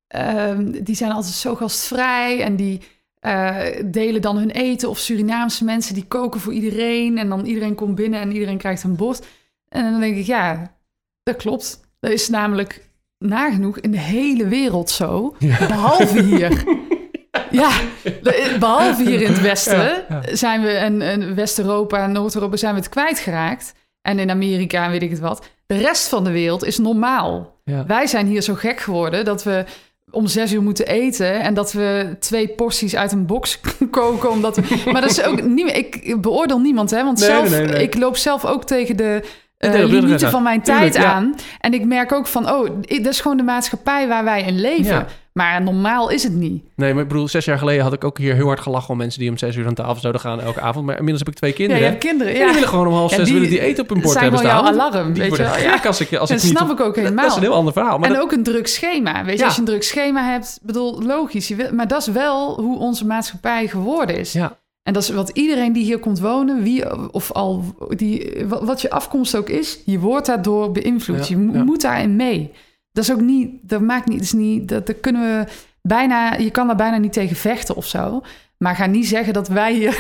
[0.07, 2.81] ehm, die zijn altijd zo gastvrij en die
[3.15, 4.89] eh, delen dan hun eten.
[4.89, 7.19] Of Surinaamse mensen die koken voor iedereen...
[7.19, 9.27] en dan iedereen komt binnen en iedereen krijgt een bord.
[9.69, 10.77] En dan denk ik, ja,
[11.23, 11.81] dat klopt.
[11.99, 15.37] Dat is namelijk nagenoeg in de hele wereld zo.
[15.39, 16.65] Behalve hier.
[17.51, 17.71] Ja,
[18.59, 22.89] behalve hier in het Westen zijn we, en, en West-Europa en Noord-Europa zijn we het
[22.89, 23.75] kwijtgeraakt.
[24.03, 25.49] En in Amerika en weet ik het wat.
[25.67, 27.59] De rest van de wereld is normaal.
[27.87, 29.65] Wij zijn hier zo gek geworden dat we
[30.11, 31.41] om zes uur moeten eten...
[31.41, 33.61] en dat we twee porties uit een box
[33.91, 34.31] koken.
[34.31, 35.77] Omdat we, maar dat is ook niet...
[35.77, 37.05] Ik beoordeel niemand, hè.
[37.05, 37.83] Want Nee, zelf, nee, nee.
[37.83, 39.23] ik loop zelf ook tegen de...
[39.57, 41.13] tegenwoordig limieten van mijn Tuurlijk, tijd ja.
[41.13, 41.35] aan.
[41.59, 44.95] En ik merk ook van, oh, dat is gewoon de maatschappij waar wij in leven.
[44.95, 45.07] Ja.
[45.33, 46.65] Maar normaal is het niet.
[46.77, 48.97] Nee, maar ik bedoel, zes jaar geleden had ik ook hier heel hard gelachen om
[48.97, 50.87] mensen die om zes uur aan tafel zouden gaan elke avond.
[50.87, 51.83] Maar inmiddels heb ik twee Ja, kinderen.
[51.83, 52.33] je hebt kinderen.
[52.33, 54.01] En Ja, die willen gewoon om half Ja, zes die willen die eten op hun
[54.01, 54.67] bord hebben staan.
[54.67, 55.53] alarm, Die weet je wel.
[55.85, 56.57] als ik, als dat ik niet...
[56.57, 57.23] snap ik ook helemaal.
[57.25, 57.99] Dat is een heel ander verhaal.
[57.99, 59.25] Maar en dat- ook een druk schema.
[59.25, 59.45] Weet je, Ja.
[59.45, 61.49] als je een druk schema hebt, bedoel, logisch.
[61.49, 64.33] Je wil, maar dat is wel hoe onze maatschappij geworden is.
[64.33, 68.81] ja, En dat is wat iedereen die hier komt wonen, wie of al die, wat
[68.81, 71.29] je afkomst ook is, je wordt daardoor beïnvloed.
[71.29, 71.65] Ja, je mo- ja.
[71.65, 72.53] moet daarin mee.
[72.93, 76.35] Dat is ook niet, dat maakt niet, dat is niet, dat, dat kunnen we bijna,
[76.35, 78.23] je kan daar bijna niet tegen vechten of zo.
[78.59, 79.97] Maar ga niet zeggen dat wij hier,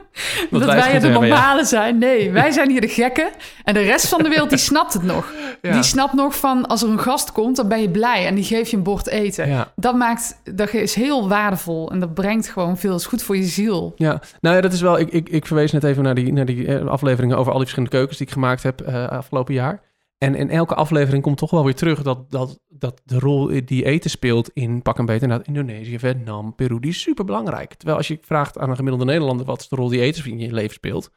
[0.50, 1.12] dat wij de ja.
[1.12, 1.98] normale zijn.
[1.98, 3.30] Nee, wij zijn hier de gekken.
[3.64, 5.32] En de rest van de wereld, die snapt het nog.
[5.62, 5.72] Ja.
[5.72, 8.26] Die snapt nog van, als er een gast komt, dan ben je blij.
[8.26, 9.48] En die geeft je een bord eten.
[9.48, 9.72] ja.
[9.76, 11.90] Dat maakt, dat is heel waardevol.
[11.90, 13.92] En dat brengt gewoon veel, is goed voor je ziel.
[13.96, 14.98] Ja, nou ja, dat is wel.
[14.98, 17.66] Ik, ik, ik verwees net even naar die, naar die eh, afleveringen over al die
[17.66, 19.80] verschillende keukens die ik gemaakt heb eh, afgelopen jaar.
[20.18, 23.84] En in elke aflevering komt toch wel weer terug dat, dat, dat de rol die
[23.84, 27.74] eten speelt in pak en beter inderdaad Indonesië, Vietnam, Peru, die is super belangrijk.
[27.74, 30.38] Terwijl als je vraagt aan een gemiddelde Nederlander wat is de rol die eten in
[30.38, 31.10] je leven speelt,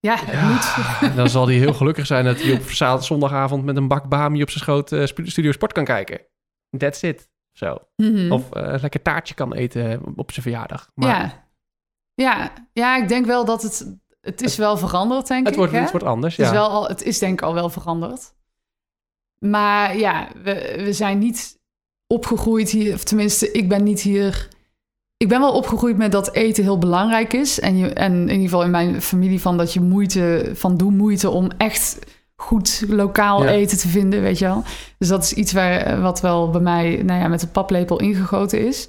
[0.00, 1.16] Ja, het moet.
[1.16, 2.52] dan zal die heel gelukkig zijn dat hij
[2.92, 6.20] op zondagavond met een bak bami op zijn schoot eh, sp- Studio Sport kan kijken.
[6.78, 7.28] That's it.
[7.52, 7.76] Zo.
[7.96, 8.32] Mhm.
[8.32, 10.90] Of eh, een lekker taartje kan eten op zijn verjaardag.
[10.94, 11.46] Maar ja.
[12.14, 12.52] Ja.
[12.72, 13.96] ja, ik denk wel dat het...
[14.28, 15.58] Het is wel veranderd, denk het, ik.
[15.58, 15.80] wordt, hè?
[15.80, 16.36] het wordt anders.
[16.36, 16.58] Het is, ja.
[16.58, 18.32] wel al, het is denk ik al wel veranderd.
[19.38, 21.58] Maar ja, we, we zijn niet
[22.06, 22.94] opgegroeid hier.
[22.94, 24.48] Of tenminste, ik ben niet hier...
[25.16, 27.60] Ik ben wel opgegroeid met dat eten heel belangrijk is.
[27.60, 30.50] En, je, en in ieder geval in mijn familie van dat je moeite...
[30.54, 31.98] Van doe moeite om echt
[32.36, 33.50] goed lokaal Ja.
[33.50, 34.62] eten te vinden, weet je wel.
[34.98, 38.66] Dus dat is iets waar, wat wel bij mij nou ja, met de paplepel ingegoten
[38.66, 38.88] is.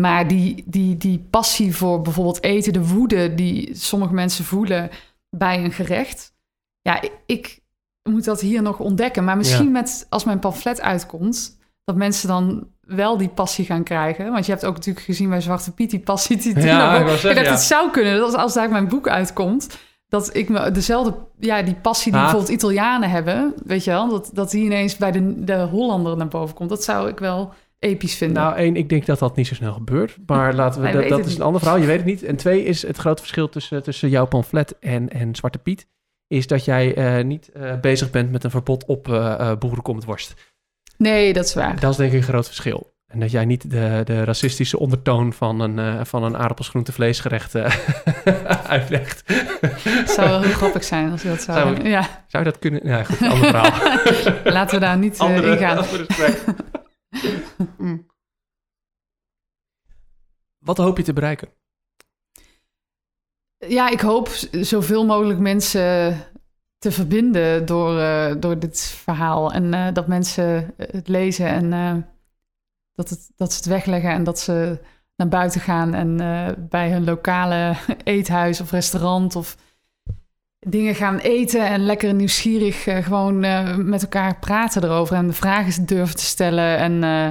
[0.00, 4.90] Maar die, die, die passie voor bijvoorbeeld eten, de woede die sommige mensen voelen
[5.30, 6.34] bij een gerecht.
[6.80, 7.60] Ja, ik, ik
[8.02, 9.24] moet dat hier nog ontdekken.
[9.24, 9.70] Maar misschien Ja.
[9.70, 14.32] met, als mijn pamflet uitkomt, dat mensen dan wel die passie gaan krijgen.
[14.32, 16.36] Want je hebt ook natuurlijk gezien bij Zwarte Piet die passie.
[16.36, 17.52] Die, die Ja, naar ik zeggen, dacht, ja.
[17.52, 19.78] het zou kunnen dat als daar mijn boek uitkomt,
[20.08, 22.26] dat ik me dezelfde, ja, die passie die Ah.
[22.26, 26.28] bijvoorbeeld Italianen hebben, weet je wel, dat, dat die ineens bij de, de Hollander naar
[26.28, 26.68] boven komt.
[26.68, 28.42] Dat zou ik wel episch vinden.
[28.42, 30.16] Nou, één, ik denk dat dat niet zo snel gebeurt.
[30.26, 31.78] Maar laten we, dat, dat is een ander verhaal.
[31.78, 32.22] Je weet het niet.
[32.22, 35.86] En twee is het grote verschil tussen, tussen jouw pamflet en, en Zwarte Piet.
[36.28, 39.94] Is dat jij eh, niet eh, bezig bent met een verbod op eh eh boerenkom
[39.94, 40.34] met worst.
[40.96, 41.80] nee, dat is waar.
[41.80, 42.94] Dat is denk ik een groot verschil.
[43.06, 47.54] En dat jij niet de, de racistische ondertoon van een, eh van een aardappelsgroentevleesgerecht
[48.76, 49.22] uitlegt.
[49.82, 51.88] Het zou wel heel grappig zijn als je dat zou, Zou.
[51.88, 52.80] Ja, Zou dat kunnen?
[52.84, 54.02] Ja, goed, ander verhaal.
[54.52, 55.84] laten we daar niet andere, in gaan.
[57.78, 58.06] Mm.
[60.58, 61.48] Wat hoop je te bereiken?
[63.58, 66.16] Ja, ik hoop zoveel mogelijk mensen
[66.78, 69.52] te verbinden door, eh, door dit verhaal.
[69.52, 71.96] En eh, dat mensen het lezen en eh,
[72.92, 74.80] dat, het, dat ze het wegleggen en dat ze
[75.16, 79.56] naar buiten gaan en eh, bij hun lokale eethuis of restaurant of
[80.68, 85.86] dingen gaan eten en lekker nieuwsgierig eh, gewoon eh, met elkaar praten erover en vragen
[85.86, 86.76] durven te stellen.
[86.78, 87.28] En eh,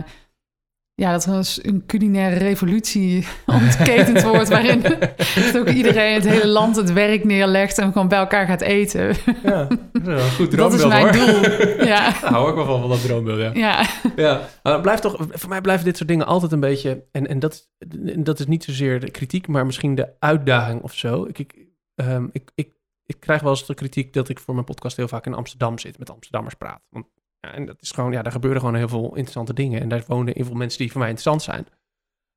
[1.01, 4.81] ja, dat er een- culinaire revolutie ontketend wordt waarin
[5.35, 9.15] dat ook iedereen het hele land het werk neerlegt en gewoon bij elkaar gaat eten.
[9.43, 9.67] Ja,
[10.03, 11.41] dat is goed Dat is droombeeld, mijn hoor.
[11.41, 11.85] doel.
[11.85, 13.85] Ja, Daar hou ik wel van, van dat droombeeld, ja.
[14.15, 14.41] ja.
[14.63, 14.77] ja.
[14.79, 17.03] Blijft toch, voor mij blijven dit soort dingen altijd een beetje...
[17.11, 17.67] En, en dat,
[18.05, 21.25] en dat is niet zozeer de kritiek, maar misschien de uitdaging of zo.
[21.25, 21.53] Ik, ik,
[21.95, 22.73] ehm, ik, ik,
[23.05, 25.79] ik krijg wel eens de kritiek dat ik voor mijn podcast heel vaak in Amsterdam
[25.79, 26.81] zit, met Amsterdammers praat.
[26.89, 27.05] Want,
[27.39, 29.81] ja, en dat is gewoon, ja, daar gebeuren gewoon heel veel interessante dingen.
[29.81, 31.67] En daar wonen heel veel mensen die voor mij interessant zijn.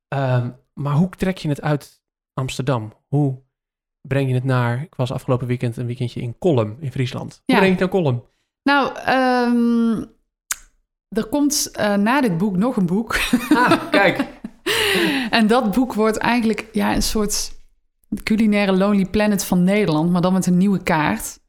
[0.07, 2.01] Ehm, maar hoe trek je het uit
[2.33, 2.93] Amsterdam?
[3.07, 3.41] Hoe
[4.07, 4.81] breng je het naar...
[4.81, 7.31] Ik was afgelopen weekend een weekendje in Kolm in Friesland.
[7.33, 7.55] Hoe Ja.
[7.61, 8.25] breng je het naar Kolm?
[8.63, 10.05] Nou, ehm,
[11.15, 13.15] er komt eh, na dit boek nog een boek.
[13.49, 14.25] Ah, kijk.
[15.29, 17.58] en dat boek wordt eigenlijk ja, een soort
[18.23, 21.39] culinaire Lonely Planet van Nederland, maar dan met een nieuwe kaart.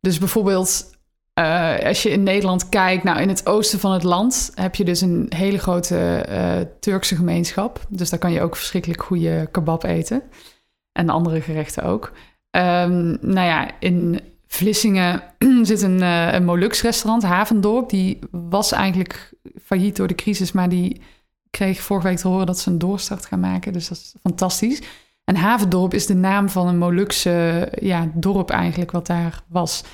[0.00, 0.96] Dus bijvoorbeeld,
[1.34, 4.84] eh, als je in Nederland kijkt, nou in het oosten van het land heb je
[4.84, 7.86] dus een hele grote eh, Turkse gemeenschap.
[7.88, 10.22] Dus daar kan je ook verschrikkelijk goede kebab eten.
[10.92, 12.12] En andere gerechten ook.
[12.50, 15.22] Ehm, nou ja, in Vlissingen
[15.62, 17.88] zit een, eh een Molux restaurant, Havendorp.
[17.88, 19.32] Die was eigenlijk
[19.64, 21.00] failliet door de crisis, maar die
[21.50, 23.72] kreeg vorige week te horen dat ze een doorstart gaan maken.
[23.72, 24.82] Dus dat is fantastisch.
[25.24, 29.84] En Havendorp is de naam van een Molukse ja, dorp eigenlijk, wat daar was.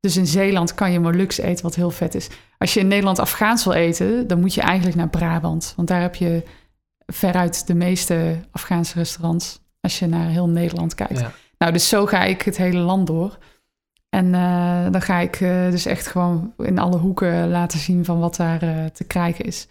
[0.00, 2.28] Dus in Zeeland kan je Molux eten, wat heel vet is.
[2.58, 5.72] Als je in Nederland Afghaans wil eten, dan moet je eigenlijk naar Brabant.
[5.76, 6.42] Want daar heb je
[7.06, 11.20] veruit de meeste Afghaanse restaurants, als je naar heel Nederland kijkt.
[11.20, 11.32] Ja.
[11.58, 13.38] Nou, dus zo ga ik het hele land door.
[14.08, 18.18] En eh, dan ga ik eh, dus echt gewoon in alle hoeken laten zien van
[18.18, 19.68] wat daar eh, te krijgen is.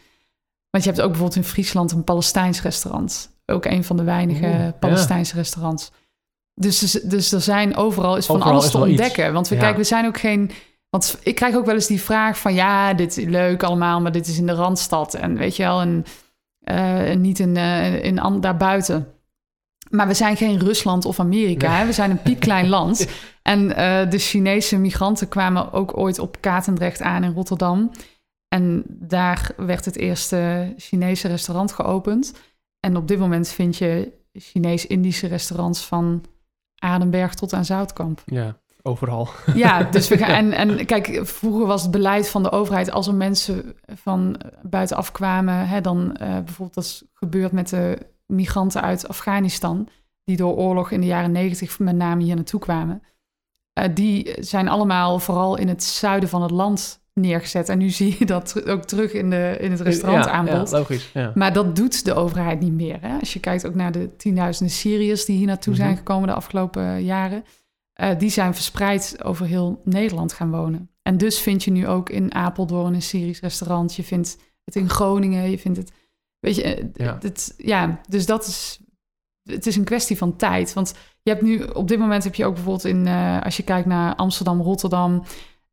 [0.69, 3.38] Want je hebt ook bijvoorbeeld in Friesland een Palestijns restaurant.
[3.49, 4.71] Ook een van de weinige ja.
[4.79, 5.91] Palestijnse restaurants.
[6.53, 8.88] Dus, dus, dus er zijn overal is van Overal alles is te iets.
[8.88, 9.33] ontdekken.
[9.33, 9.62] Want we, Ja.
[9.62, 10.51] kijk, we zijn ook geen...
[10.89, 12.53] Want ik krijg ook wel eens die vraag van...
[12.53, 15.13] ja, dit is leuk allemaal, maar dit is in de Randstad.
[15.13, 16.05] En weet je wel, en,
[16.63, 19.07] en niet in, eh, in an- daarbuiten.
[19.89, 21.69] Maar we zijn geen Rusland of Amerika.
[21.69, 21.77] Nee.
[21.79, 21.85] Hè?
[21.85, 23.07] We zijn een piepklein land.
[23.41, 27.91] En eh, de Chinese migranten kwamen ook ooit op Katendrecht aan in Rotterdam.
[28.47, 32.33] En daar werd het eerste Chinese restaurant geopend.
[32.79, 36.23] En op dit moment vind je Chinees-Indische restaurants van
[36.75, 38.21] Adenberg tot aan Zoutkamp.
[38.25, 39.29] Ja, overal.
[39.53, 40.29] Ja, dus we gaan.
[40.29, 45.11] En, en kijk, vroeger was het beleid van de overheid als er mensen van buitenaf
[45.11, 49.87] kwamen, hè, dan eh, bijvoorbeeld dat is gebeurd met de migranten uit Afghanistan,
[50.23, 53.01] die door oorlog in de jaren negentig met name hier naartoe kwamen.
[53.73, 57.69] Eh, die zijn allemaal vooral in het zuiden van het land neergezet.
[57.69, 60.53] En nu zie je dat ook terug in, de, in het restaurantaanbod.
[60.69, 61.10] Ja, ja, logisch.
[61.13, 61.32] Ja.
[61.36, 62.97] Maar dat doet de overheid niet meer.
[63.01, 63.17] Hè?
[63.19, 65.97] Als je kijkt ook naar de tienduizenden Syriërs die hier naartoe zijn Mhm.
[65.97, 67.43] gekomen de afgelopen jaren.
[67.93, 70.89] eh, die zijn verspreid over heel Nederland gaan wonen.
[71.01, 73.95] En dus vind je nu ook in Apeldoorn een Syrisch restaurant.
[73.95, 75.49] Je vindt het in Groningen.
[75.51, 75.91] Je vindt het.
[76.39, 77.17] Weet je, eh, Ja.
[77.21, 78.79] het, ja, dus dat is.
[79.43, 80.73] Het is een kwestie van tijd.
[80.73, 83.08] Want je hebt nu op dit moment heb je ook bijvoorbeeld in.
[83.08, 85.23] eh, als je kijkt naar Amsterdam, Rotterdam.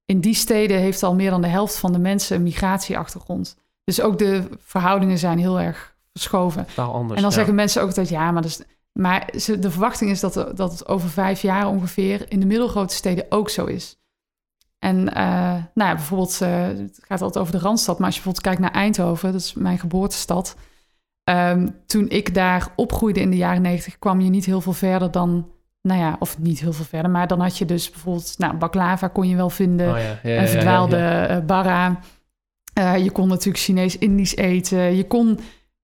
[0.06, 3.56] In die steden heeft al meer dan de helft van de mensen een migratieachtergrond.
[3.84, 6.66] Dus ook de verhoudingen zijn heel erg verschoven.
[6.76, 7.14] Anders.
[7.14, 7.36] En dan ja.
[7.36, 8.60] zeggen mensen ook dat ja, maar, dat is,
[8.92, 12.94] maar ze, de verwachting is dat, dat het over vijf jaar ongeveer in de middelgrote
[12.94, 13.98] steden ook zo is.
[14.78, 15.24] En eh,
[15.74, 18.72] nou ja, bijvoorbeeld, eh, het gaat altijd over de Randstad, maar als je bijvoorbeeld kijkt
[18.72, 20.56] naar Eindhoven, dat is mijn geboortestad.
[21.24, 25.10] Ehm, toen ik daar opgroeide in de jaren negentig, kwam je niet heel veel verder
[25.10, 25.50] dan,
[25.86, 29.08] nou ja, of niet heel veel verder, maar dan had je dus bijvoorbeeld, nou, baklava
[29.08, 30.40] kon je wel vinden, Oh, ja.
[30.40, 31.26] Een verdwaalde ja.
[31.26, 31.98] eh, barra.
[32.72, 34.96] Eh, je kon natuurlijk Chinees-Indisch eten.
[34.96, 35.38] Je kon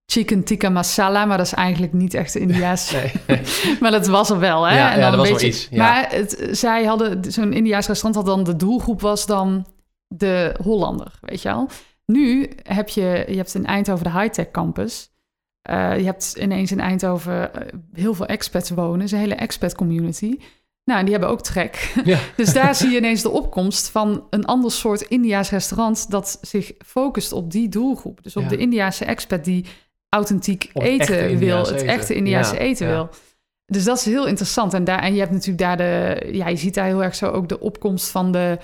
[0.07, 2.93] chicken tikka masala, maar dat is eigenlijk niet echt Indiaas.
[3.27, 3.41] Nee.
[3.81, 4.77] maar dat was er wel, hè?
[4.77, 5.77] Ja, En dan dat was een wel iets, ja.
[5.77, 9.67] Maar het, zij hadden, zo'n Indiaas restaurant had dan de doelgroep was dan
[10.07, 11.69] de Hollander, weet je wel.
[12.07, 15.12] Nu heb je, je hebt in Eindhoven de high-tech campus.
[15.63, 19.01] Eh, je hebt ineens in Eindhoven eh, heel veel expats wonen.
[19.05, 20.37] Is een hele expat community.
[20.85, 21.93] Nou, en die hebben ook trek.
[22.05, 22.19] Ja.
[22.37, 26.73] Dus daar zie je ineens de opkomst van een ander soort Indiaas restaurant dat zich
[26.87, 28.23] focust op die doelgroep.
[28.23, 28.49] Dus op Ja.
[28.49, 29.65] de Indiaase expat die
[30.09, 31.87] authentiek eten wil, het eten.
[31.87, 33.09] echte Indiaase Ja, eten wil.
[33.67, 34.75] Dus dat is heel interessant.
[34.75, 37.31] En, daar, en je hebt natuurlijk daar de, ja, je ziet daar heel erg zo
[37.31, 38.59] ook de opkomst van de,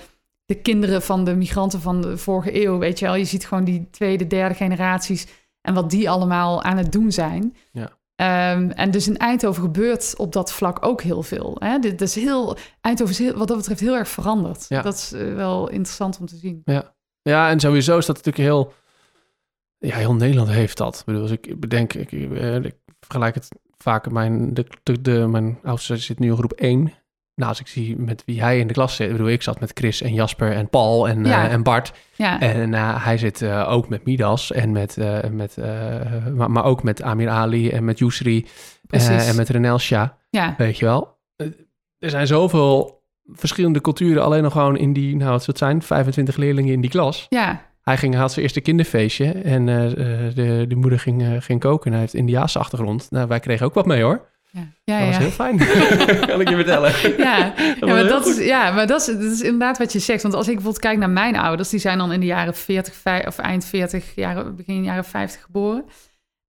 [0.45, 3.15] de kinderen van de migranten van de vorige eeuw, weet je wel.
[3.15, 5.27] Je ziet gewoon die tweede, derde generaties
[5.69, 7.55] en wat die allemaal aan het doen zijn.
[7.71, 7.97] Ja.
[8.15, 11.55] Ehm, en dus in Eindhoven gebeurt op dat vlak ook heel veel.
[11.59, 11.79] Hè?
[11.79, 14.65] Dit, is heel, Eindhoven is heel, wat dat betreft heel erg veranderd.
[14.69, 14.81] Ja.
[14.81, 16.61] Dat is eh, wel interessant om te zien.
[17.21, 18.73] Ja, en sowieso is dat natuurlijk heel...
[19.77, 20.97] Ja, heel Nederland heeft dat.
[20.99, 24.11] Ik bedoel, als ik bedenk, ik, eh, ik vergelijk het vaak...
[24.11, 26.93] Mijn, de, de, de- mijn oudste zit nu in groep 1.
[27.39, 29.05] Nou, als ik zie met wie hij in de klas zit...
[29.07, 31.45] Ik bedoel, ik zat met Chris en Jasper en Paul en, Ja.
[31.47, 31.93] eh, en Bart.
[32.15, 34.97] Ja, En eh, hij zit eh, ook met Midas en met...
[35.31, 35.57] met
[36.35, 38.45] maar, maar ook met Amir Ali en met Yusri
[38.89, 40.07] en met Renel Shah.
[40.29, 41.17] ja, Weet je wel?
[41.99, 45.81] Er zijn zoveel verschillende culturen alleen nog gewoon in die, nou wat zou het zijn,
[45.81, 47.25] 25 leerlingen in die klas.
[47.29, 51.91] ja, Hij ging, had zijn eerste kinderfeestje en de, de moeder ging, ging koken en
[51.91, 53.07] hij heeft Indiaanse achtergrond.
[53.09, 54.27] Nou, wij kregen ook wat mee hoor.
[54.51, 54.97] Ja, ja.
[54.97, 55.21] Dat was ja.
[55.21, 55.57] heel fijn,
[56.27, 57.17] kan ik je vertellen.
[57.17, 58.37] Ja, maar, dat goed.
[58.37, 60.21] is, ja, maar dat is, dat is inderdaad wat je zegt.
[60.21, 62.93] Want als ik bijvoorbeeld kijk naar mijn ouders, die zijn dan in de jaren 40,
[62.93, 65.85] vij- of eind 40, jaren, begin jaren 50 geboren.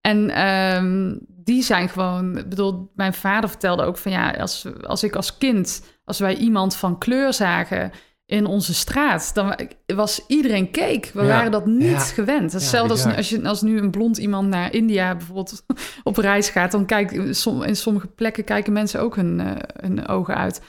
[0.00, 5.02] En ehm, die zijn gewoon, ik bedoel, mijn vader vertelde ook van ja, als, als
[5.02, 7.90] ik als kind, als wij iemand van kleur zagen
[8.30, 9.54] in onze straat, dan
[9.86, 11.10] was iedereen keek.
[11.14, 11.98] We Ja, waren dat niet ja.
[11.98, 12.52] gewend.
[12.52, 15.64] Ja, Hetzelfde als, als, je, als nu een blond iemand naar India bijvoorbeeld
[16.02, 20.06] op reis gaat, dan kijkt som- in sommige plekken kijken mensen ook hun, eh, hun
[20.08, 20.60] ogen uit.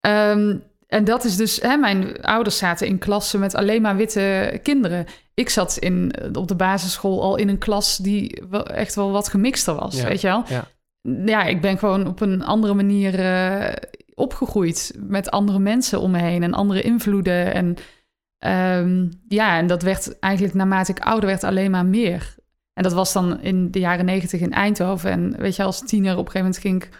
[0.00, 0.56] Ehm,
[0.86, 5.06] en dat is dus, hè, mijn ouders zaten in klassen met alleen maar witte kinderen.
[5.34, 9.28] Ik zat in, op de basisschool al in een klas die wel echt wel wat
[9.28, 10.44] gemixter was, Ja, weet je wel?
[10.48, 10.64] ja.
[11.24, 13.72] Ja, ik ben gewoon op een andere manier eh,
[14.18, 17.54] opgegroeid met andere mensen om me heen en andere invloeden.
[17.54, 17.76] En
[18.38, 22.36] ehm, ja, en dat werd eigenlijk naarmate ik ouder werd alleen maar meer.
[22.72, 25.10] En dat was dan in de jaren negentig in Eindhoven.
[25.10, 26.90] En weet je, als tiener op een gegeven moment ging ik,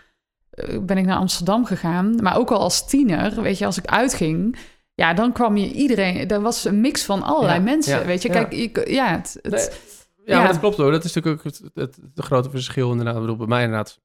[0.51, 2.15] eh, ben ik naar Amsterdam gegaan.
[2.23, 4.57] Maar ook al als tiener, weet je, als ik uitging...
[4.95, 6.29] Ja, dan kwam je iedereen...
[6.29, 8.29] Er was een mix van allerlei Ja, mensen, ja, weet je.
[8.29, 8.35] ja.
[8.35, 10.39] Kijk, ik, ja, het, het- Nee, Ja, Ja.
[10.39, 10.91] maar dat klopt hoor.
[10.91, 13.15] Dat is natuurlijk ook het, het, het grote verschil inderdaad.
[13.15, 14.01] Ik bedoel, bij mij inderdaad.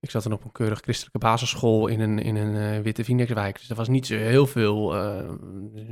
[0.00, 3.58] Ik zat dan op een keurig christelijke basisschool in een, in een eh, witte Phoenixwijk.
[3.58, 5.00] Dus er was niet zo heel veel, eh,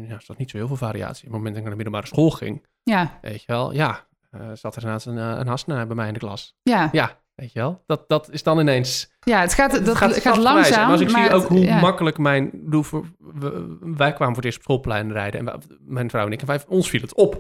[0.09, 1.27] ja, er was niet zo heel veel variatie.
[1.27, 4.07] Op het moment dat ik naar de middelbare school ging, ja, weet je wel, ja,
[4.31, 6.57] eh, zat er inderdaad een, een hasna bij mij in de klas.
[6.63, 7.83] ja, Ja, weet je wel.
[7.87, 9.17] Dat, dat is dan ineens...
[9.21, 10.83] ja, het gaat, dat het gaat, langzaam.
[10.83, 11.81] Maar als ik zie ook hoe ja.
[11.81, 12.51] makkelijk mijn...
[12.71, 15.41] voor- we- wij kwamen voor het eerst op schoolplein rijden.
[15.41, 17.35] En wij- mijn vrouw en ik, en wij, ons viel het op.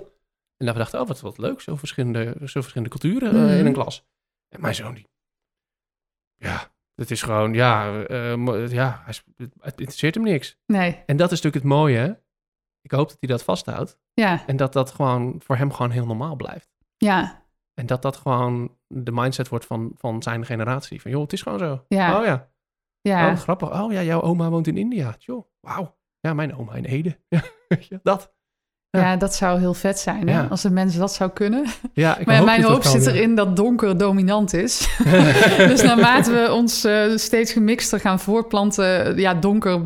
[0.57, 1.61] En dat we dachten, oh, wat, wat leuk.
[1.61, 3.51] Zo verschillende, zo verschillende culturen eh, Mhm.
[3.59, 4.05] in een klas.
[4.49, 5.07] En mijn zoon, die...
[6.39, 7.55] Ja, het is gewoon...
[7.55, 9.25] Ja, eh, ja hij is-
[9.61, 10.59] het interesseert hem niks.
[10.67, 11.97] Nee, En dat is natuurlijk het mooie.
[11.97, 12.13] hè.
[12.83, 13.99] Ik hoop dat hij dat vasthoudt.
[14.15, 16.69] ja, En dat dat gewoon voor hem gewoon heel normaal blijft.
[16.97, 17.45] ja,
[17.75, 21.01] En dat dat gewoon de mindset wordt van, van zijn generatie.
[21.01, 21.85] Van, joh, het is gewoon zo.
[21.89, 22.51] ja, Oh ja.
[23.01, 23.31] ja.
[23.31, 23.81] Oh, grappig.
[23.83, 25.15] Oh ja, jouw oma woont in India.
[25.19, 25.97] Joh, wauw.
[26.21, 27.19] Ja, mijn oma in Ede.
[28.03, 28.35] Dat.
[28.97, 29.11] Ja.
[29.11, 30.35] Ja, dat zou heel vet zijn, hè?
[30.35, 30.47] Ja.
[30.51, 31.65] als de mensen dat zou kunnen.
[31.93, 34.89] Ja, ik Maar hoop mijn dat zit erin dat donker dominant is.
[35.69, 39.81] dus naarmate we ons eh, steeds gemixter gaan voortplanten, ja, donker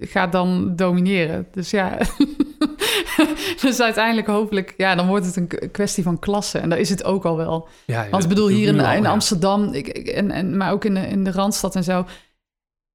[0.00, 1.46] gaat dan domineren.
[1.52, 1.96] Dus ja,
[3.62, 6.58] dus uiteindelijk hopelijk, ja, dan wordt het een kwestie van klasse.
[6.58, 7.68] En dat is het ook al wel.
[7.86, 9.06] Ja, Want ik bedoel, hier in, al, in.
[9.06, 12.06] Amsterdam, ik, ik- en, en, maar ook in de, in de Randstad en zo.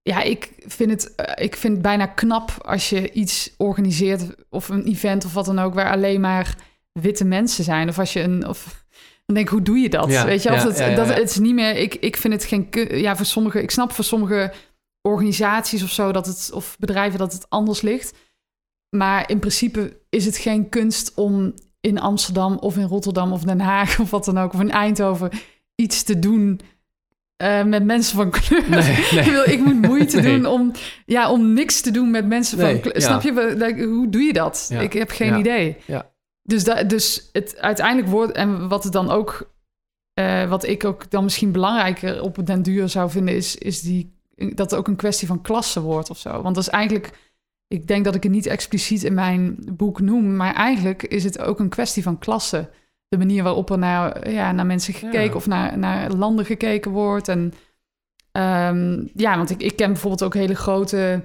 [0.08, 4.70] Ja, ik vind, het, eh, ik vind het bijna knap als je iets organiseert, of
[4.70, 6.55] een event of wat dan ook, waar alleen maar
[6.91, 7.89] witte mensen zijn.
[7.89, 8.47] Of als je een.
[8.47, 8.86] Of,
[9.26, 10.10] dan denk ik, hoe doe je dat?
[10.10, 11.76] Ja, Weet je, of ja, het, ja, ja, dat, het is niet meer.
[11.76, 12.68] Ik, ik vind het geen.
[12.89, 13.62] Ja, voor sommige.
[13.62, 14.53] Ik snap voor sommige
[15.01, 16.51] organisaties of zo dat het.
[16.53, 18.14] of bedrijven dat het anders ligt.
[18.89, 23.60] Maar in principe is het geen kunst om in Amsterdam of in Rotterdam of Den
[23.60, 25.30] Haag of wat dan ook, of in Eindhoven
[25.76, 26.60] iets te doen
[27.38, 28.69] eh, met mensen van kleur.
[28.69, 29.19] Nee, nee.
[29.25, 30.35] ik, wil, ik moet moeite Nee.
[30.35, 30.71] doen om,
[31.05, 32.93] ja, om niks te doen met mensen van kleur.
[32.99, 32.99] ja.
[33.05, 33.53] Snap je?
[33.57, 34.67] Like, hoe doe je dat?
[34.69, 34.79] Ja.
[34.79, 35.38] Ik heb geen Ja.
[35.38, 35.77] idee.
[35.85, 36.11] Ja.
[36.43, 38.31] Dus, dus het uiteindelijk wordt...
[38.31, 39.51] En wat het dan ook...
[40.13, 43.35] eh, wat ik ook dan misschien belangrijker op den duur zou vinden...
[43.35, 46.41] is, is die, dat het ook een kwestie van klasse wordt of zo.
[46.41, 47.11] Want dat is eigenlijk...
[47.67, 50.35] Ik denk dat ik het niet expliciet in mijn boek noem...
[50.35, 52.69] maar eigenlijk is het ook een kwestie van klasse.
[53.10, 55.24] De manier waarop er naar, ja, naar mensen gekeken...
[55.30, 55.34] Ja.
[55.34, 57.28] of naar, naar landen gekeken wordt.
[57.28, 57.53] En
[58.32, 61.22] ehm, ja, want ik, ik ken bijvoorbeeld ook hele grote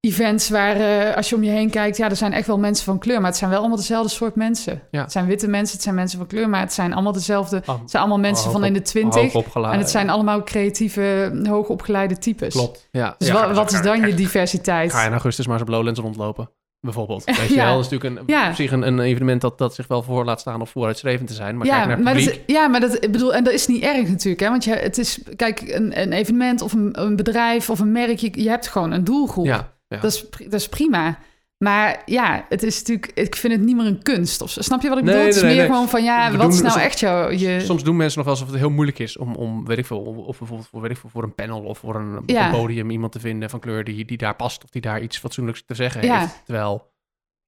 [0.00, 0.48] events...
[0.48, 1.96] waar eh, als je om je heen kijkt...
[1.96, 3.20] ja, er zijn echt wel mensen van kleur...
[3.20, 4.82] maar het zijn wel allemaal dezelfde soort mensen.
[4.90, 5.02] Ja.
[5.02, 6.48] Het zijn witte mensen, het zijn mensen van kleur...
[6.48, 7.62] maar het zijn allemaal dezelfde...
[7.66, 9.34] Oh, Het zijn allemaal mensen hoog van in de twintig...
[9.54, 12.54] En het zijn allemaal creatieve, hoogopgeleide types.
[12.54, 12.88] Klopt.
[12.90, 13.14] Ja.
[13.18, 14.92] Dus Ja, wa- ga- wat is dan je diversiteit?
[14.92, 16.50] Ga je in augustus maar eens op Lowlands rondlopen,
[16.92, 17.24] bijvoorbeeld.
[17.38, 17.64] Weet je Ja.
[17.64, 18.48] wel, dat is natuurlijk een, Ja.
[18.48, 21.34] op zich een, een evenement dat, dat zich wel voor laat staan of vooruitstrevend te
[21.34, 21.56] zijn.
[21.56, 22.30] Maar kijk ja, naar het maar publiek.
[22.34, 24.48] dat, is- ja, maar dat ik bedoel, en dat is niet erg natuurlijk, hè?
[24.48, 28.18] Want je, het is, kijk, een, een evenement of een, een bedrijf of een merk,
[28.18, 29.46] je, je hebt gewoon een doelgroep.
[29.46, 29.98] ja, ja.
[30.00, 31.18] Dat, is, dat is prima.
[31.58, 34.40] Maar ja, het is natuurlijk, ik vind het niet meer een kunst.
[34.40, 35.26] Of, snap je wat ik Nee, bedoel?
[35.28, 35.66] het is meer nee.
[35.66, 37.30] gewoon van, ja, wat is nou soms- echt jouw...
[37.30, 39.86] Je, Soms doen mensen nog wel alsof het heel moeilijk is om, om weet ik
[39.86, 42.50] veel, of bijvoorbeeld voor, weet ik veel, voor een panel of voor een, Ja.
[42.50, 45.64] podium iemand te vinden van kleur die, die daar past of die daar iets fatsoenlijks
[45.64, 46.18] te zeggen Ja.
[46.18, 46.42] heeft.
[46.44, 46.92] Terwijl,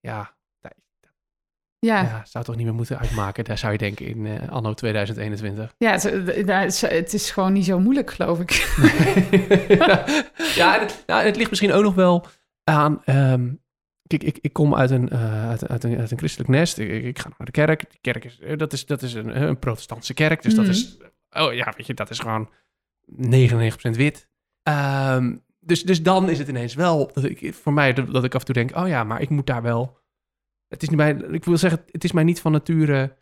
[0.00, 0.38] ja,
[1.78, 4.74] ja, ja, zou toch niet meer moeten uitmaken, daar zou je denken in eh, anno
[4.74, 5.74] 2021.
[5.78, 8.50] ja het, het, is gewoon niet zo moeilijk, geloof ik.
[10.54, 12.26] ja, en het, nou, het ligt misschien ook nog wel
[12.64, 13.02] aan.
[13.04, 13.48] ehm,
[14.18, 16.78] kijk, ik, ik kom uit een, eh, uit, uit een, uit een christelijk nest.
[16.78, 17.90] Ik, ik- ga naar de kerk.
[17.90, 20.42] Die kerk is, eh, dat is, dat is een, een protestantse kerk.
[20.42, 20.72] Dus dat Mhm.
[20.72, 20.96] is.
[21.30, 22.50] Oh ja, weet je, dat is gewoon
[23.06, 24.28] 99% wit.
[24.62, 28.40] Ehm, dus, dus dan is het ineens wel dat ik, voor mij dat, ik af
[28.40, 29.98] en toe denk: oh ja, maar ik moet daar wel.
[30.68, 33.16] Het is niet mij, ik wil zeggen, het is mij niet van nature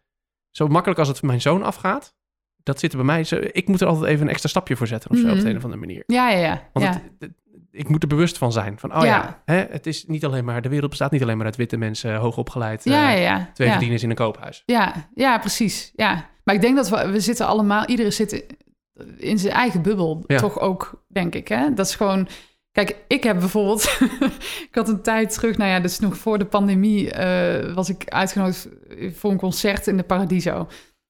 [0.50, 2.16] zo makkelijk als het mijn zoon afgaat.
[2.62, 3.24] Dat zit er bij mij.
[3.24, 5.42] Zo, ik moet er altijd even een extra stapje voor zetten of zo, op Mhm.
[5.42, 6.02] de een of andere manier.
[6.06, 6.68] Ja, ja, ja.
[6.72, 6.92] Want ja.
[6.92, 7.32] het, het-
[7.78, 8.78] ik moet er bewust van zijn.
[8.78, 9.42] Van, oh ja, Ja.
[9.44, 12.14] hè, het is niet alleen maar, de wereld bestaat niet alleen maar uit witte mensen,
[12.16, 13.50] hoogopgeleid, ja, eh, ja, ja.
[13.54, 13.72] twee ja.
[13.72, 14.62] verdieners in een koophuis.
[14.66, 15.92] Ja, ja, precies.
[15.96, 16.28] Ja.
[16.44, 18.44] Maar ik denk dat we, we zitten allemaal, iedereen zit
[19.16, 21.48] in- zijn eigen bubbel, toch ook, denk ik.
[21.48, 21.74] Hè?
[21.74, 22.28] Dat is gewoon.
[22.72, 23.98] Kijk, ik heb bijvoorbeeld.
[24.68, 28.08] ik had een tijd terug, nou ja, dus nog voor de pandemie, eh, was ik
[28.08, 28.68] uitgenodigd
[29.12, 30.68] voor een concert in de Paradiso.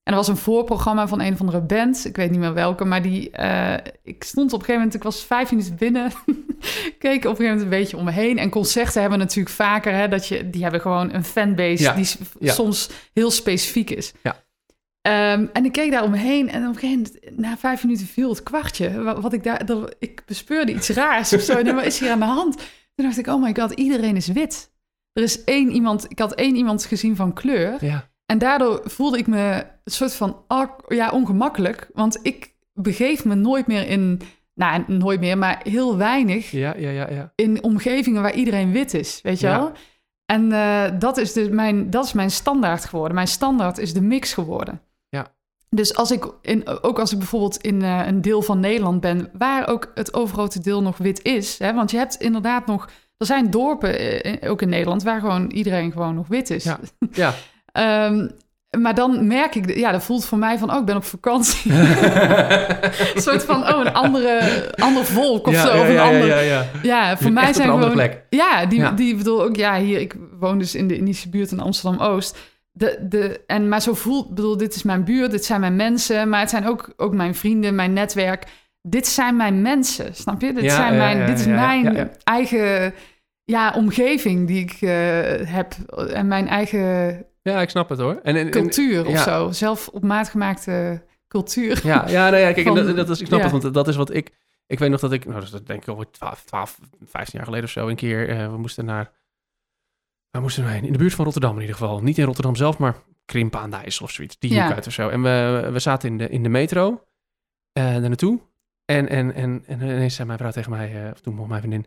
[0.09, 2.85] En er was een voorprogramma van een of andere band, ik weet niet meer welke,
[2.85, 3.31] maar die.
[3.31, 6.13] eh, ik stond op een gegeven moment, ik was vijf minuten binnen,
[6.99, 8.39] keek op een gegeven moment een beetje om me heen.
[8.39, 12.07] En concerten hebben natuurlijk vaker, hè, dat je, die hebben gewoon een fanbase Ja, die
[12.41, 12.53] ja.
[12.53, 14.13] soms heel specifiek is.
[14.23, 14.45] Ja.
[15.01, 17.85] Ehm, en ik keek daar om me heen en op een gegeven moment, na vijf
[17.85, 19.03] minuten viel het kwartje.
[19.03, 21.63] Wa- Wat ik daar, dat, ik bespeurde iets raars of zo.
[21.63, 22.57] Wat is hier aan de hand?
[22.95, 24.71] Toen dacht ik, oh my god, iedereen is wit.
[25.13, 27.85] Er is één iemand, ik had één iemand gezien van kleur.
[27.85, 30.45] Ja, En daardoor voelde ik me een soort van
[30.89, 31.91] ja, ongemakkelijk.
[31.93, 34.21] Want ik begeef me nooit meer in,
[34.55, 37.11] nou nooit meer, maar heel weinig ja, ja, ja.
[37.11, 37.33] ja.
[37.35, 39.59] in omgevingen waar iedereen wit is, weet je Ja.
[39.59, 39.73] wel?
[40.25, 43.15] En eh, dat, is dus mijn, dat is mijn standaard geworden.
[43.15, 44.81] Mijn standaard is de mix geworden.
[45.09, 45.27] Ja.
[45.71, 49.31] Dus als ik in, ook als ik bijvoorbeeld in eh, een deel van Nederland ben,
[49.33, 53.27] waar ook het overgrote deel nog wit is, hè, want je hebt inderdaad nog, er
[53.27, 56.65] zijn dorpen, eh, ook in Nederland, waar gewoon iedereen gewoon nog wit is.
[56.65, 56.79] Ja.
[57.13, 57.35] ja.
[57.79, 58.29] Ehm,
[58.81, 61.73] maar dan merk ik, ja, dat voelt voor mij van, oh, ik ben op vakantie.
[63.15, 65.75] een soort van, oh, een andere, ander volk of ja, zo.
[65.75, 67.17] ja, of een ja, ander, ja, ja.
[67.17, 67.93] voor mij zijn gewoon...
[67.93, 68.23] plek.
[68.31, 69.57] Ja, die, die bedoel ook...
[69.57, 72.39] Ja, hier, ik woon dus in de Indische buurt in Amsterdam-Oost.
[72.73, 74.29] De, de, en, maar zo voelt...
[74.29, 76.29] bedoel, dit is mijn buurt, dit zijn mijn mensen...
[76.29, 78.47] maar het zijn ook, ook mijn vrienden, mijn netwerk.
[78.83, 80.53] Dit zijn mijn mensen, snap je?
[80.53, 82.95] Dit, zijn mijn, dit is mijn eigen
[83.45, 85.75] ja, omgeving die ik eh, heb.
[86.13, 88.15] En mijn eigen Ja, ik snap het hoor.
[88.23, 89.23] En, en, en- cultuur of ja.
[89.23, 89.51] zo.
[89.53, 91.81] Zelf op maat gemaakte cultuur.
[91.87, 93.49] Ja, ja, nou ja, kijk, Van- dat, dat is, ik snap ja.
[93.51, 94.33] het, want dat is wat ik...
[94.67, 97.65] Ik weet nog dat ik, nou, dat denk ik al 12, 12, 15 jaar geleden
[97.67, 99.13] of zo, een keer, eh, we moesten naar,
[100.31, 102.03] we moesten heen, in de buurt van Rotterdam in ieder geval.
[102.03, 104.65] Niet in Rotterdam zelf, maar Krimpen aan de IJssel of zoiets, die Ja.
[104.67, 105.09] hoek uit of zo.
[105.09, 107.05] En we, we zaten in de, in de metro,
[107.73, 108.41] eh daar naartoe.
[108.85, 111.61] En, en, en, en ineens zei mijn vrouw tegen mij, eh, of toen mocht mijn
[111.61, 111.87] vriendin,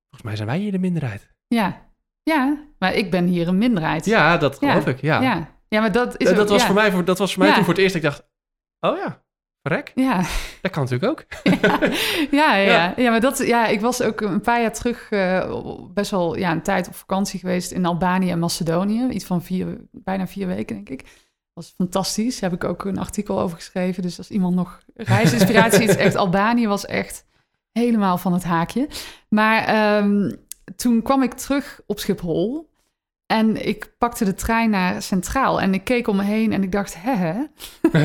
[0.00, 1.28] volgens mij zijn wij hier de minderheid.
[1.46, 1.87] Ja.
[2.28, 4.04] Ja, maar ik ben hier een minderheid.
[4.04, 4.70] Ja, dat Ja.
[4.70, 5.20] geloof ik, ja.
[5.20, 5.48] ja.
[5.68, 7.54] Ja, maar dat is Eh, ook- dat, was voor mij, voor, dat was voor mij
[7.54, 8.28] toen voor het eerst, ik dacht,
[8.80, 9.22] oh ja,
[9.62, 10.22] verrek, Ja,
[10.62, 11.24] dat kan natuurlijk ook.
[12.30, 12.64] ja, ja, ja.
[12.64, 12.92] Ja.
[12.96, 13.10] ja.
[13.10, 15.54] maar dat, ja, ik was ook een paar jaar terug eh,
[15.94, 19.06] best wel ja, een tijd op vakantie geweest in Albanië en Macedonië.
[19.08, 21.04] Iets van vier, bijna vier weken, denk ik.
[21.52, 22.40] was fantastisch.
[22.40, 24.02] Daar heb ik ook een artikel over geschreven.
[24.02, 27.26] Dus als iemand nog reisinspiratie is, echt Albanië was echt
[27.72, 28.88] helemaal van het haakje.
[29.28, 30.30] Maar ehm,
[30.76, 32.68] toen kwam ik terug op Schiphol.
[33.26, 36.72] En ik pakte de trein naar Centraal en ik keek om me heen en ik
[36.72, 37.34] dacht, hè, hè?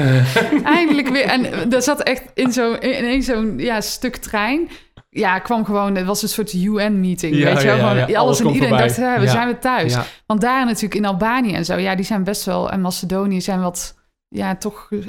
[0.63, 1.25] Eindelijk weer.
[1.25, 4.69] En er zat echt in zo'n in zo'n ja, stuk trein.
[5.09, 7.77] Ja, kwam gewoon, het was een soort UN-meeting, Ja, weet je wel.
[7.77, 8.03] ja, ja.
[8.03, 8.87] Alles, Alles en iedereen voorbij.
[8.87, 9.97] dacht, hè, we zijn weer thuis.
[10.25, 12.71] Want daar natuurlijk in Albanië en zo, ja, die zijn best wel...
[12.71, 13.95] En Macedonië zijn wat,
[14.33, 14.99] ja, toch eh,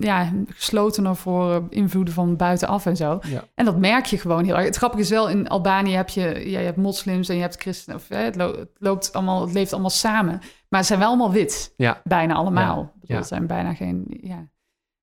[0.00, 3.18] ja, geslotener voor eh, invloeden van buitenaf en zo.
[3.26, 3.44] Ja.
[3.54, 4.64] En dat merk je gewoon heel erg.
[4.64, 7.60] Het grappige is wel, in Albanië heb je, ja, je hebt moslims en je hebt
[7.60, 7.98] christenen.
[7.98, 10.40] Of, hè, het, lo- het loopt allemaal, het leeft allemaal samen.
[10.68, 12.00] Maar ze zijn wel allemaal wit, Ja.
[12.04, 12.92] bijna allemaal.
[13.02, 13.16] Ja.
[13.16, 14.48] Er zijn bijna geen, ja.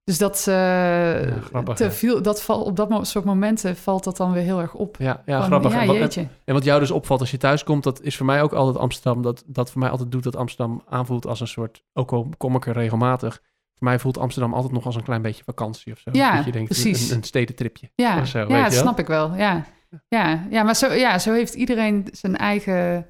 [0.04, 4.32] Dus dat, eh, grappig, te veel, dat val, op dat soort momenten valt dat dan
[4.32, 4.96] weer heel erg op.
[5.00, 5.74] Ja, ja Van, grappig.
[5.74, 6.16] En, wat,
[6.46, 8.78] en wat jou dus opvalt als je thuis komt, dat is voor mij ook altijd
[8.78, 9.22] Amsterdam.
[9.22, 12.56] Dat, dat voor mij altijd doet dat Amsterdam aanvoelt als een soort, ook al kom
[12.56, 13.42] ik er regelmatig,
[13.78, 16.10] voor mij voelt Amsterdam altijd nog als een klein beetje vakantie of zo.
[16.14, 17.10] Ja, dat je denkt, precies.
[17.10, 17.92] Een, een stedentripje.
[17.96, 19.36] Ja, zo, ja dat snap ik wel.
[19.36, 19.66] Ja,
[20.08, 23.06] ja, ja maar zo, ja, zo heeft iedereen zijn eigen,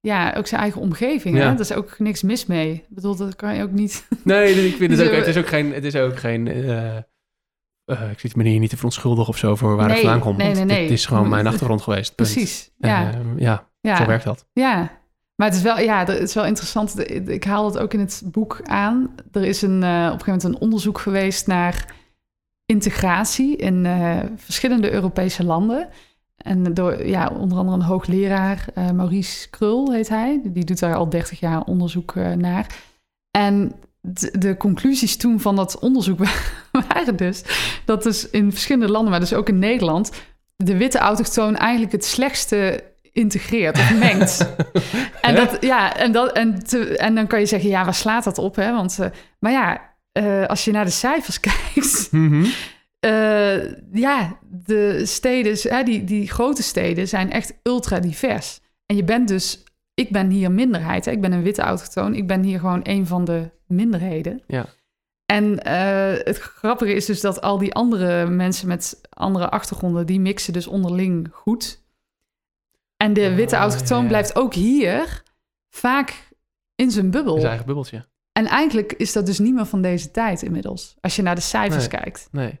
[0.00, 1.36] ja, ook zijn eigen omgeving.
[1.36, 1.42] Ja.
[1.42, 1.50] Hè?
[1.50, 2.72] Daar is ook niks mis mee.
[2.72, 4.06] Ik bedoel, dat kan je ook niet.
[4.24, 6.96] Nee, ik vind het Dus, ook, het is ook geen, het is ook geen eh,
[6.96, 10.20] eh, ik zit me hier niet te verontschuldigen of zo voor waar Nee, ik vandaan
[10.20, 10.36] kom.
[10.36, 10.82] nee, nee, nee.
[10.82, 12.14] Het is gewoon mijn achtergrond geweest.
[12.14, 12.32] punt.
[12.32, 12.70] Precies.
[12.78, 13.96] Ja, eh, ja, ja.
[13.96, 14.46] zo werkt dat.
[14.52, 14.97] Ja,
[15.38, 17.10] maar het is wel, ja, het is wel interessant.
[17.28, 19.14] Ik haal het ook in het boek aan.
[19.32, 21.94] Er is een, eh, op een gegeven moment een onderzoek geweest naar
[22.66, 25.88] integratie in eh, verschillende Europese landen.
[26.36, 30.40] En door ja, onder andere een hoogleraar, eh, Maurice Krul heet hij.
[30.44, 32.66] Die doet daar al 30 jaar onderzoek naar.
[33.30, 36.18] En de, de conclusies toen van dat onderzoek
[36.88, 37.42] waren dus
[37.84, 40.10] dat dus in verschillende landen, maar dus ook in Nederland,
[40.56, 44.54] de witte autochtoon eigenlijk het slechtste integreert of mengt.
[45.20, 48.24] en, dat, ja, en, dat, en, te- en dan kan je zeggen, ja, waar slaat
[48.24, 48.56] dat op?
[48.56, 48.72] Hè?
[48.72, 49.06] Want, eh,
[49.38, 52.44] maar ja, eh, als je naar de cijfers kijkt, Mhm.
[53.00, 58.60] eh, ja, de steden, hè, die, die grote steden zijn echt ultra divers.
[58.86, 59.62] En je bent dus,
[59.94, 61.10] ik ben hier minderheid, hè?
[61.10, 64.42] ik ben een witte autochtoon, ik ben hier gewoon een van de minderheden.
[64.46, 64.66] Ja.
[65.26, 65.66] En
[66.24, 70.66] het grappige is dus dat al die andere mensen met andere achtergronden, die mixen dus
[70.66, 71.82] onderling goed.
[73.04, 74.08] En de witte Oh, autochtoon ja.
[74.08, 75.22] blijft ook hier
[75.68, 76.28] vaak
[76.74, 77.34] in zijn bubbel.
[77.36, 78.08] Zijn eigen bubbeltje.
[78.32, 81.40] En eigenlijk is dat dus niet meer van deze tijd inmiddels, als je naar de
[81.40, 82.00] cijfers Nee.
[82.00, 82.28] kijkt.
[82.32, 82.60] Nee.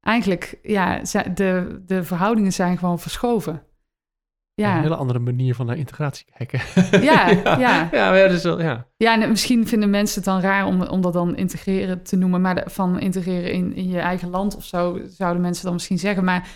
[0.00, 1.00] Eigenlijk, ja,
[1.34, 3.52] de, de verhoudingen zijn gewoon verschoven.
[3.52, 6.60] Een Ja, hele andere manier van naar integratie kijken.
[7.10, 7.88] Ja, ja.
[7.92, 8.86] ja, maar ja, dus wel, ja.
[8.96, 12.40] ja en misschien vinden mensen het dan raar om, om dat dan integreren te noemen,
[12.40, 15.98] maar de- van integreren in, in je eigen land of zo, zouden mensen dan misschien
[15.98, 16.24] zeggen.
[16.24, 16.48] Maar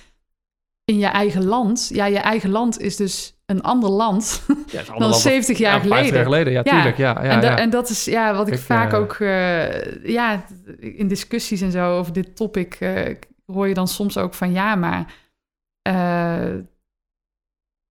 [0.89, 4.99] in je eigen land, ja, je eigen land is dus een ander land ja dan
[4.99, 6.14] wel- 70 jaar ja, 50 geleden.
[6.14, 6.53] jaar geleden.
[6.53, 6.97] Ja, tuurlijk.
[6.97, 7.59] Ja, ja, en, da- ja.
[7.59, 10.45] en dat is ja, wat ik, Ik, vaak eh, ook, eh, ja,
[10.78, 13.14] in discussies en zo over dit topic eh,
[13.47, 15.14] hoor je dan soms ook van ja, maar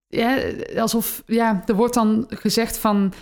[0.07, 0.37] ja,
[0.77, 3.13] alsof, ja, er wordt dan gezegd van,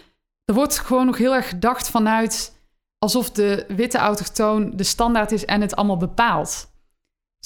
[0.45, 2.53] er wordt gewoon nog heel erg gedacht vanuit
[2.97, 6.73] alsof de witte autochtoon de standaard is en het allemaal bepaalt.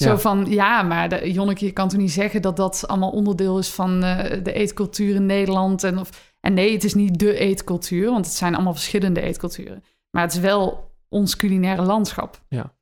[0.04, 3.58] Zo van, ja, maar de, Jonneke, je kan toch niet zeggen dat dat allemaal onderdeel
[3.58, 5.84] is van eh, de eetcultuur in Nederland.
[5.84, 9.84] En, of, en nee, het is niet de eetcultuur, want het zijn allemaal verschillende eetculturen.
[10.10, 12.40] Maar het is wel ons culinaire landschap.
[12.48, 12.72] Ja.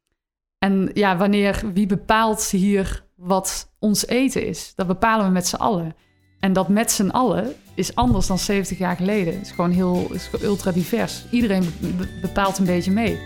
[0.58, 4.72] En ja, wanneer, wie bepaalt hier wat ons eten is?
[4.74, 5.94] Dat bepalen we met z'n allen.
[6.40, 9.34] En dat met z'n allen is anders dan 70 jaar geleden.
[9.34, 11.24] Het is gewoon heel is ultra divers.
[11.30, 13.18] Iedereen be- be- bepaalt een beetje mee.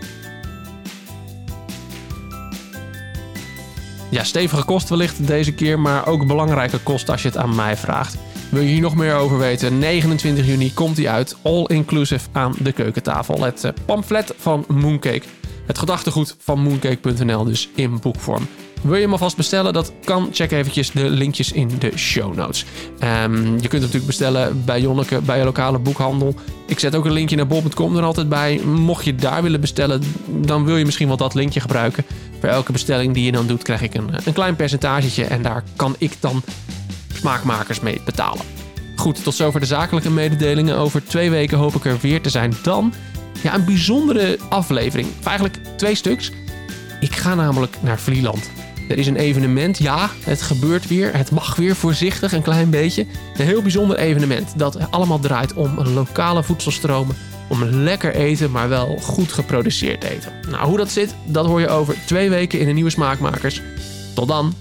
[4.12, 7.76] Ja, stevige kost wellicht deze keer, maar ook belangrijke kost als je het aan mij
[7.76, 8.16] vraagt.
[8.50, 9.78] Wil je hier nog meer over weten?
[9.78, 13.42] 29 juni komt hij uit, all inclusive aan de keukentafel.
[13.42, 15.22] Het eh, pamflet van Mooncake.
[15.66, 18.46] Het gedachtegoed van mooncake.nl, dus in boekvorm.
[18.82, 19.72] Wil je hem alvast bestellen?
[19.72, 20.28] Dat kan.
[20.32, 22.64] Check eventjes de linkjes in de show notes.
[22.98, 26.34] Ehm, je kunt hem natuurlijk bestellen bij Jonneke, bij je lokale boekhandel.
[26.66, 28.60] Ik zet ook een linkje naar bol.com er altijd bij.
[28.64, 32.04] Mocht je daar willen bestellen, dan wil je misschien wel dat linkje gebruiken.
[32.40, 35.24] Voor elke bestelling die je dan doet, krijg ik een, een klein percentagetje.
[35.24, 36.42] En daar kan ik dan
[37.12, 38.44] smaakmakers mee betalen.
[38.96, 40.76] Goed, tot zover de zakelijke mededelingen.
[40.76, 42.54] Over twee weken hoop ik er weer te zijn.
[42.62, 42.92] Dan
[43.42, 45.08] ja, een bijzondere aflevering.
[45.24, 46.32] Eigenlijk twee stuks.
[47.00, 48.50] Ik ga namelijk naar Vlieland.
[48.88, 49.78] Er is een evenement.
[49.78, 51.16] Ja, het gebeurt weer.
[51.16, 53.06] Het mag weer voorzichtig, een klein beetje.
[53.36, 57.16] Een heel bijzonder evenement dat allemaal draait om lokale voedselstromen.
[57.48, 60.32] Om lekker eten, maar wel goed geproduceerd eten.
[60.50, 63.62] Nou, hoe dat zit, dat hoor je over twee weken in de nieuwe Smaakmakers.
[64.14, 64.54] Tot dan!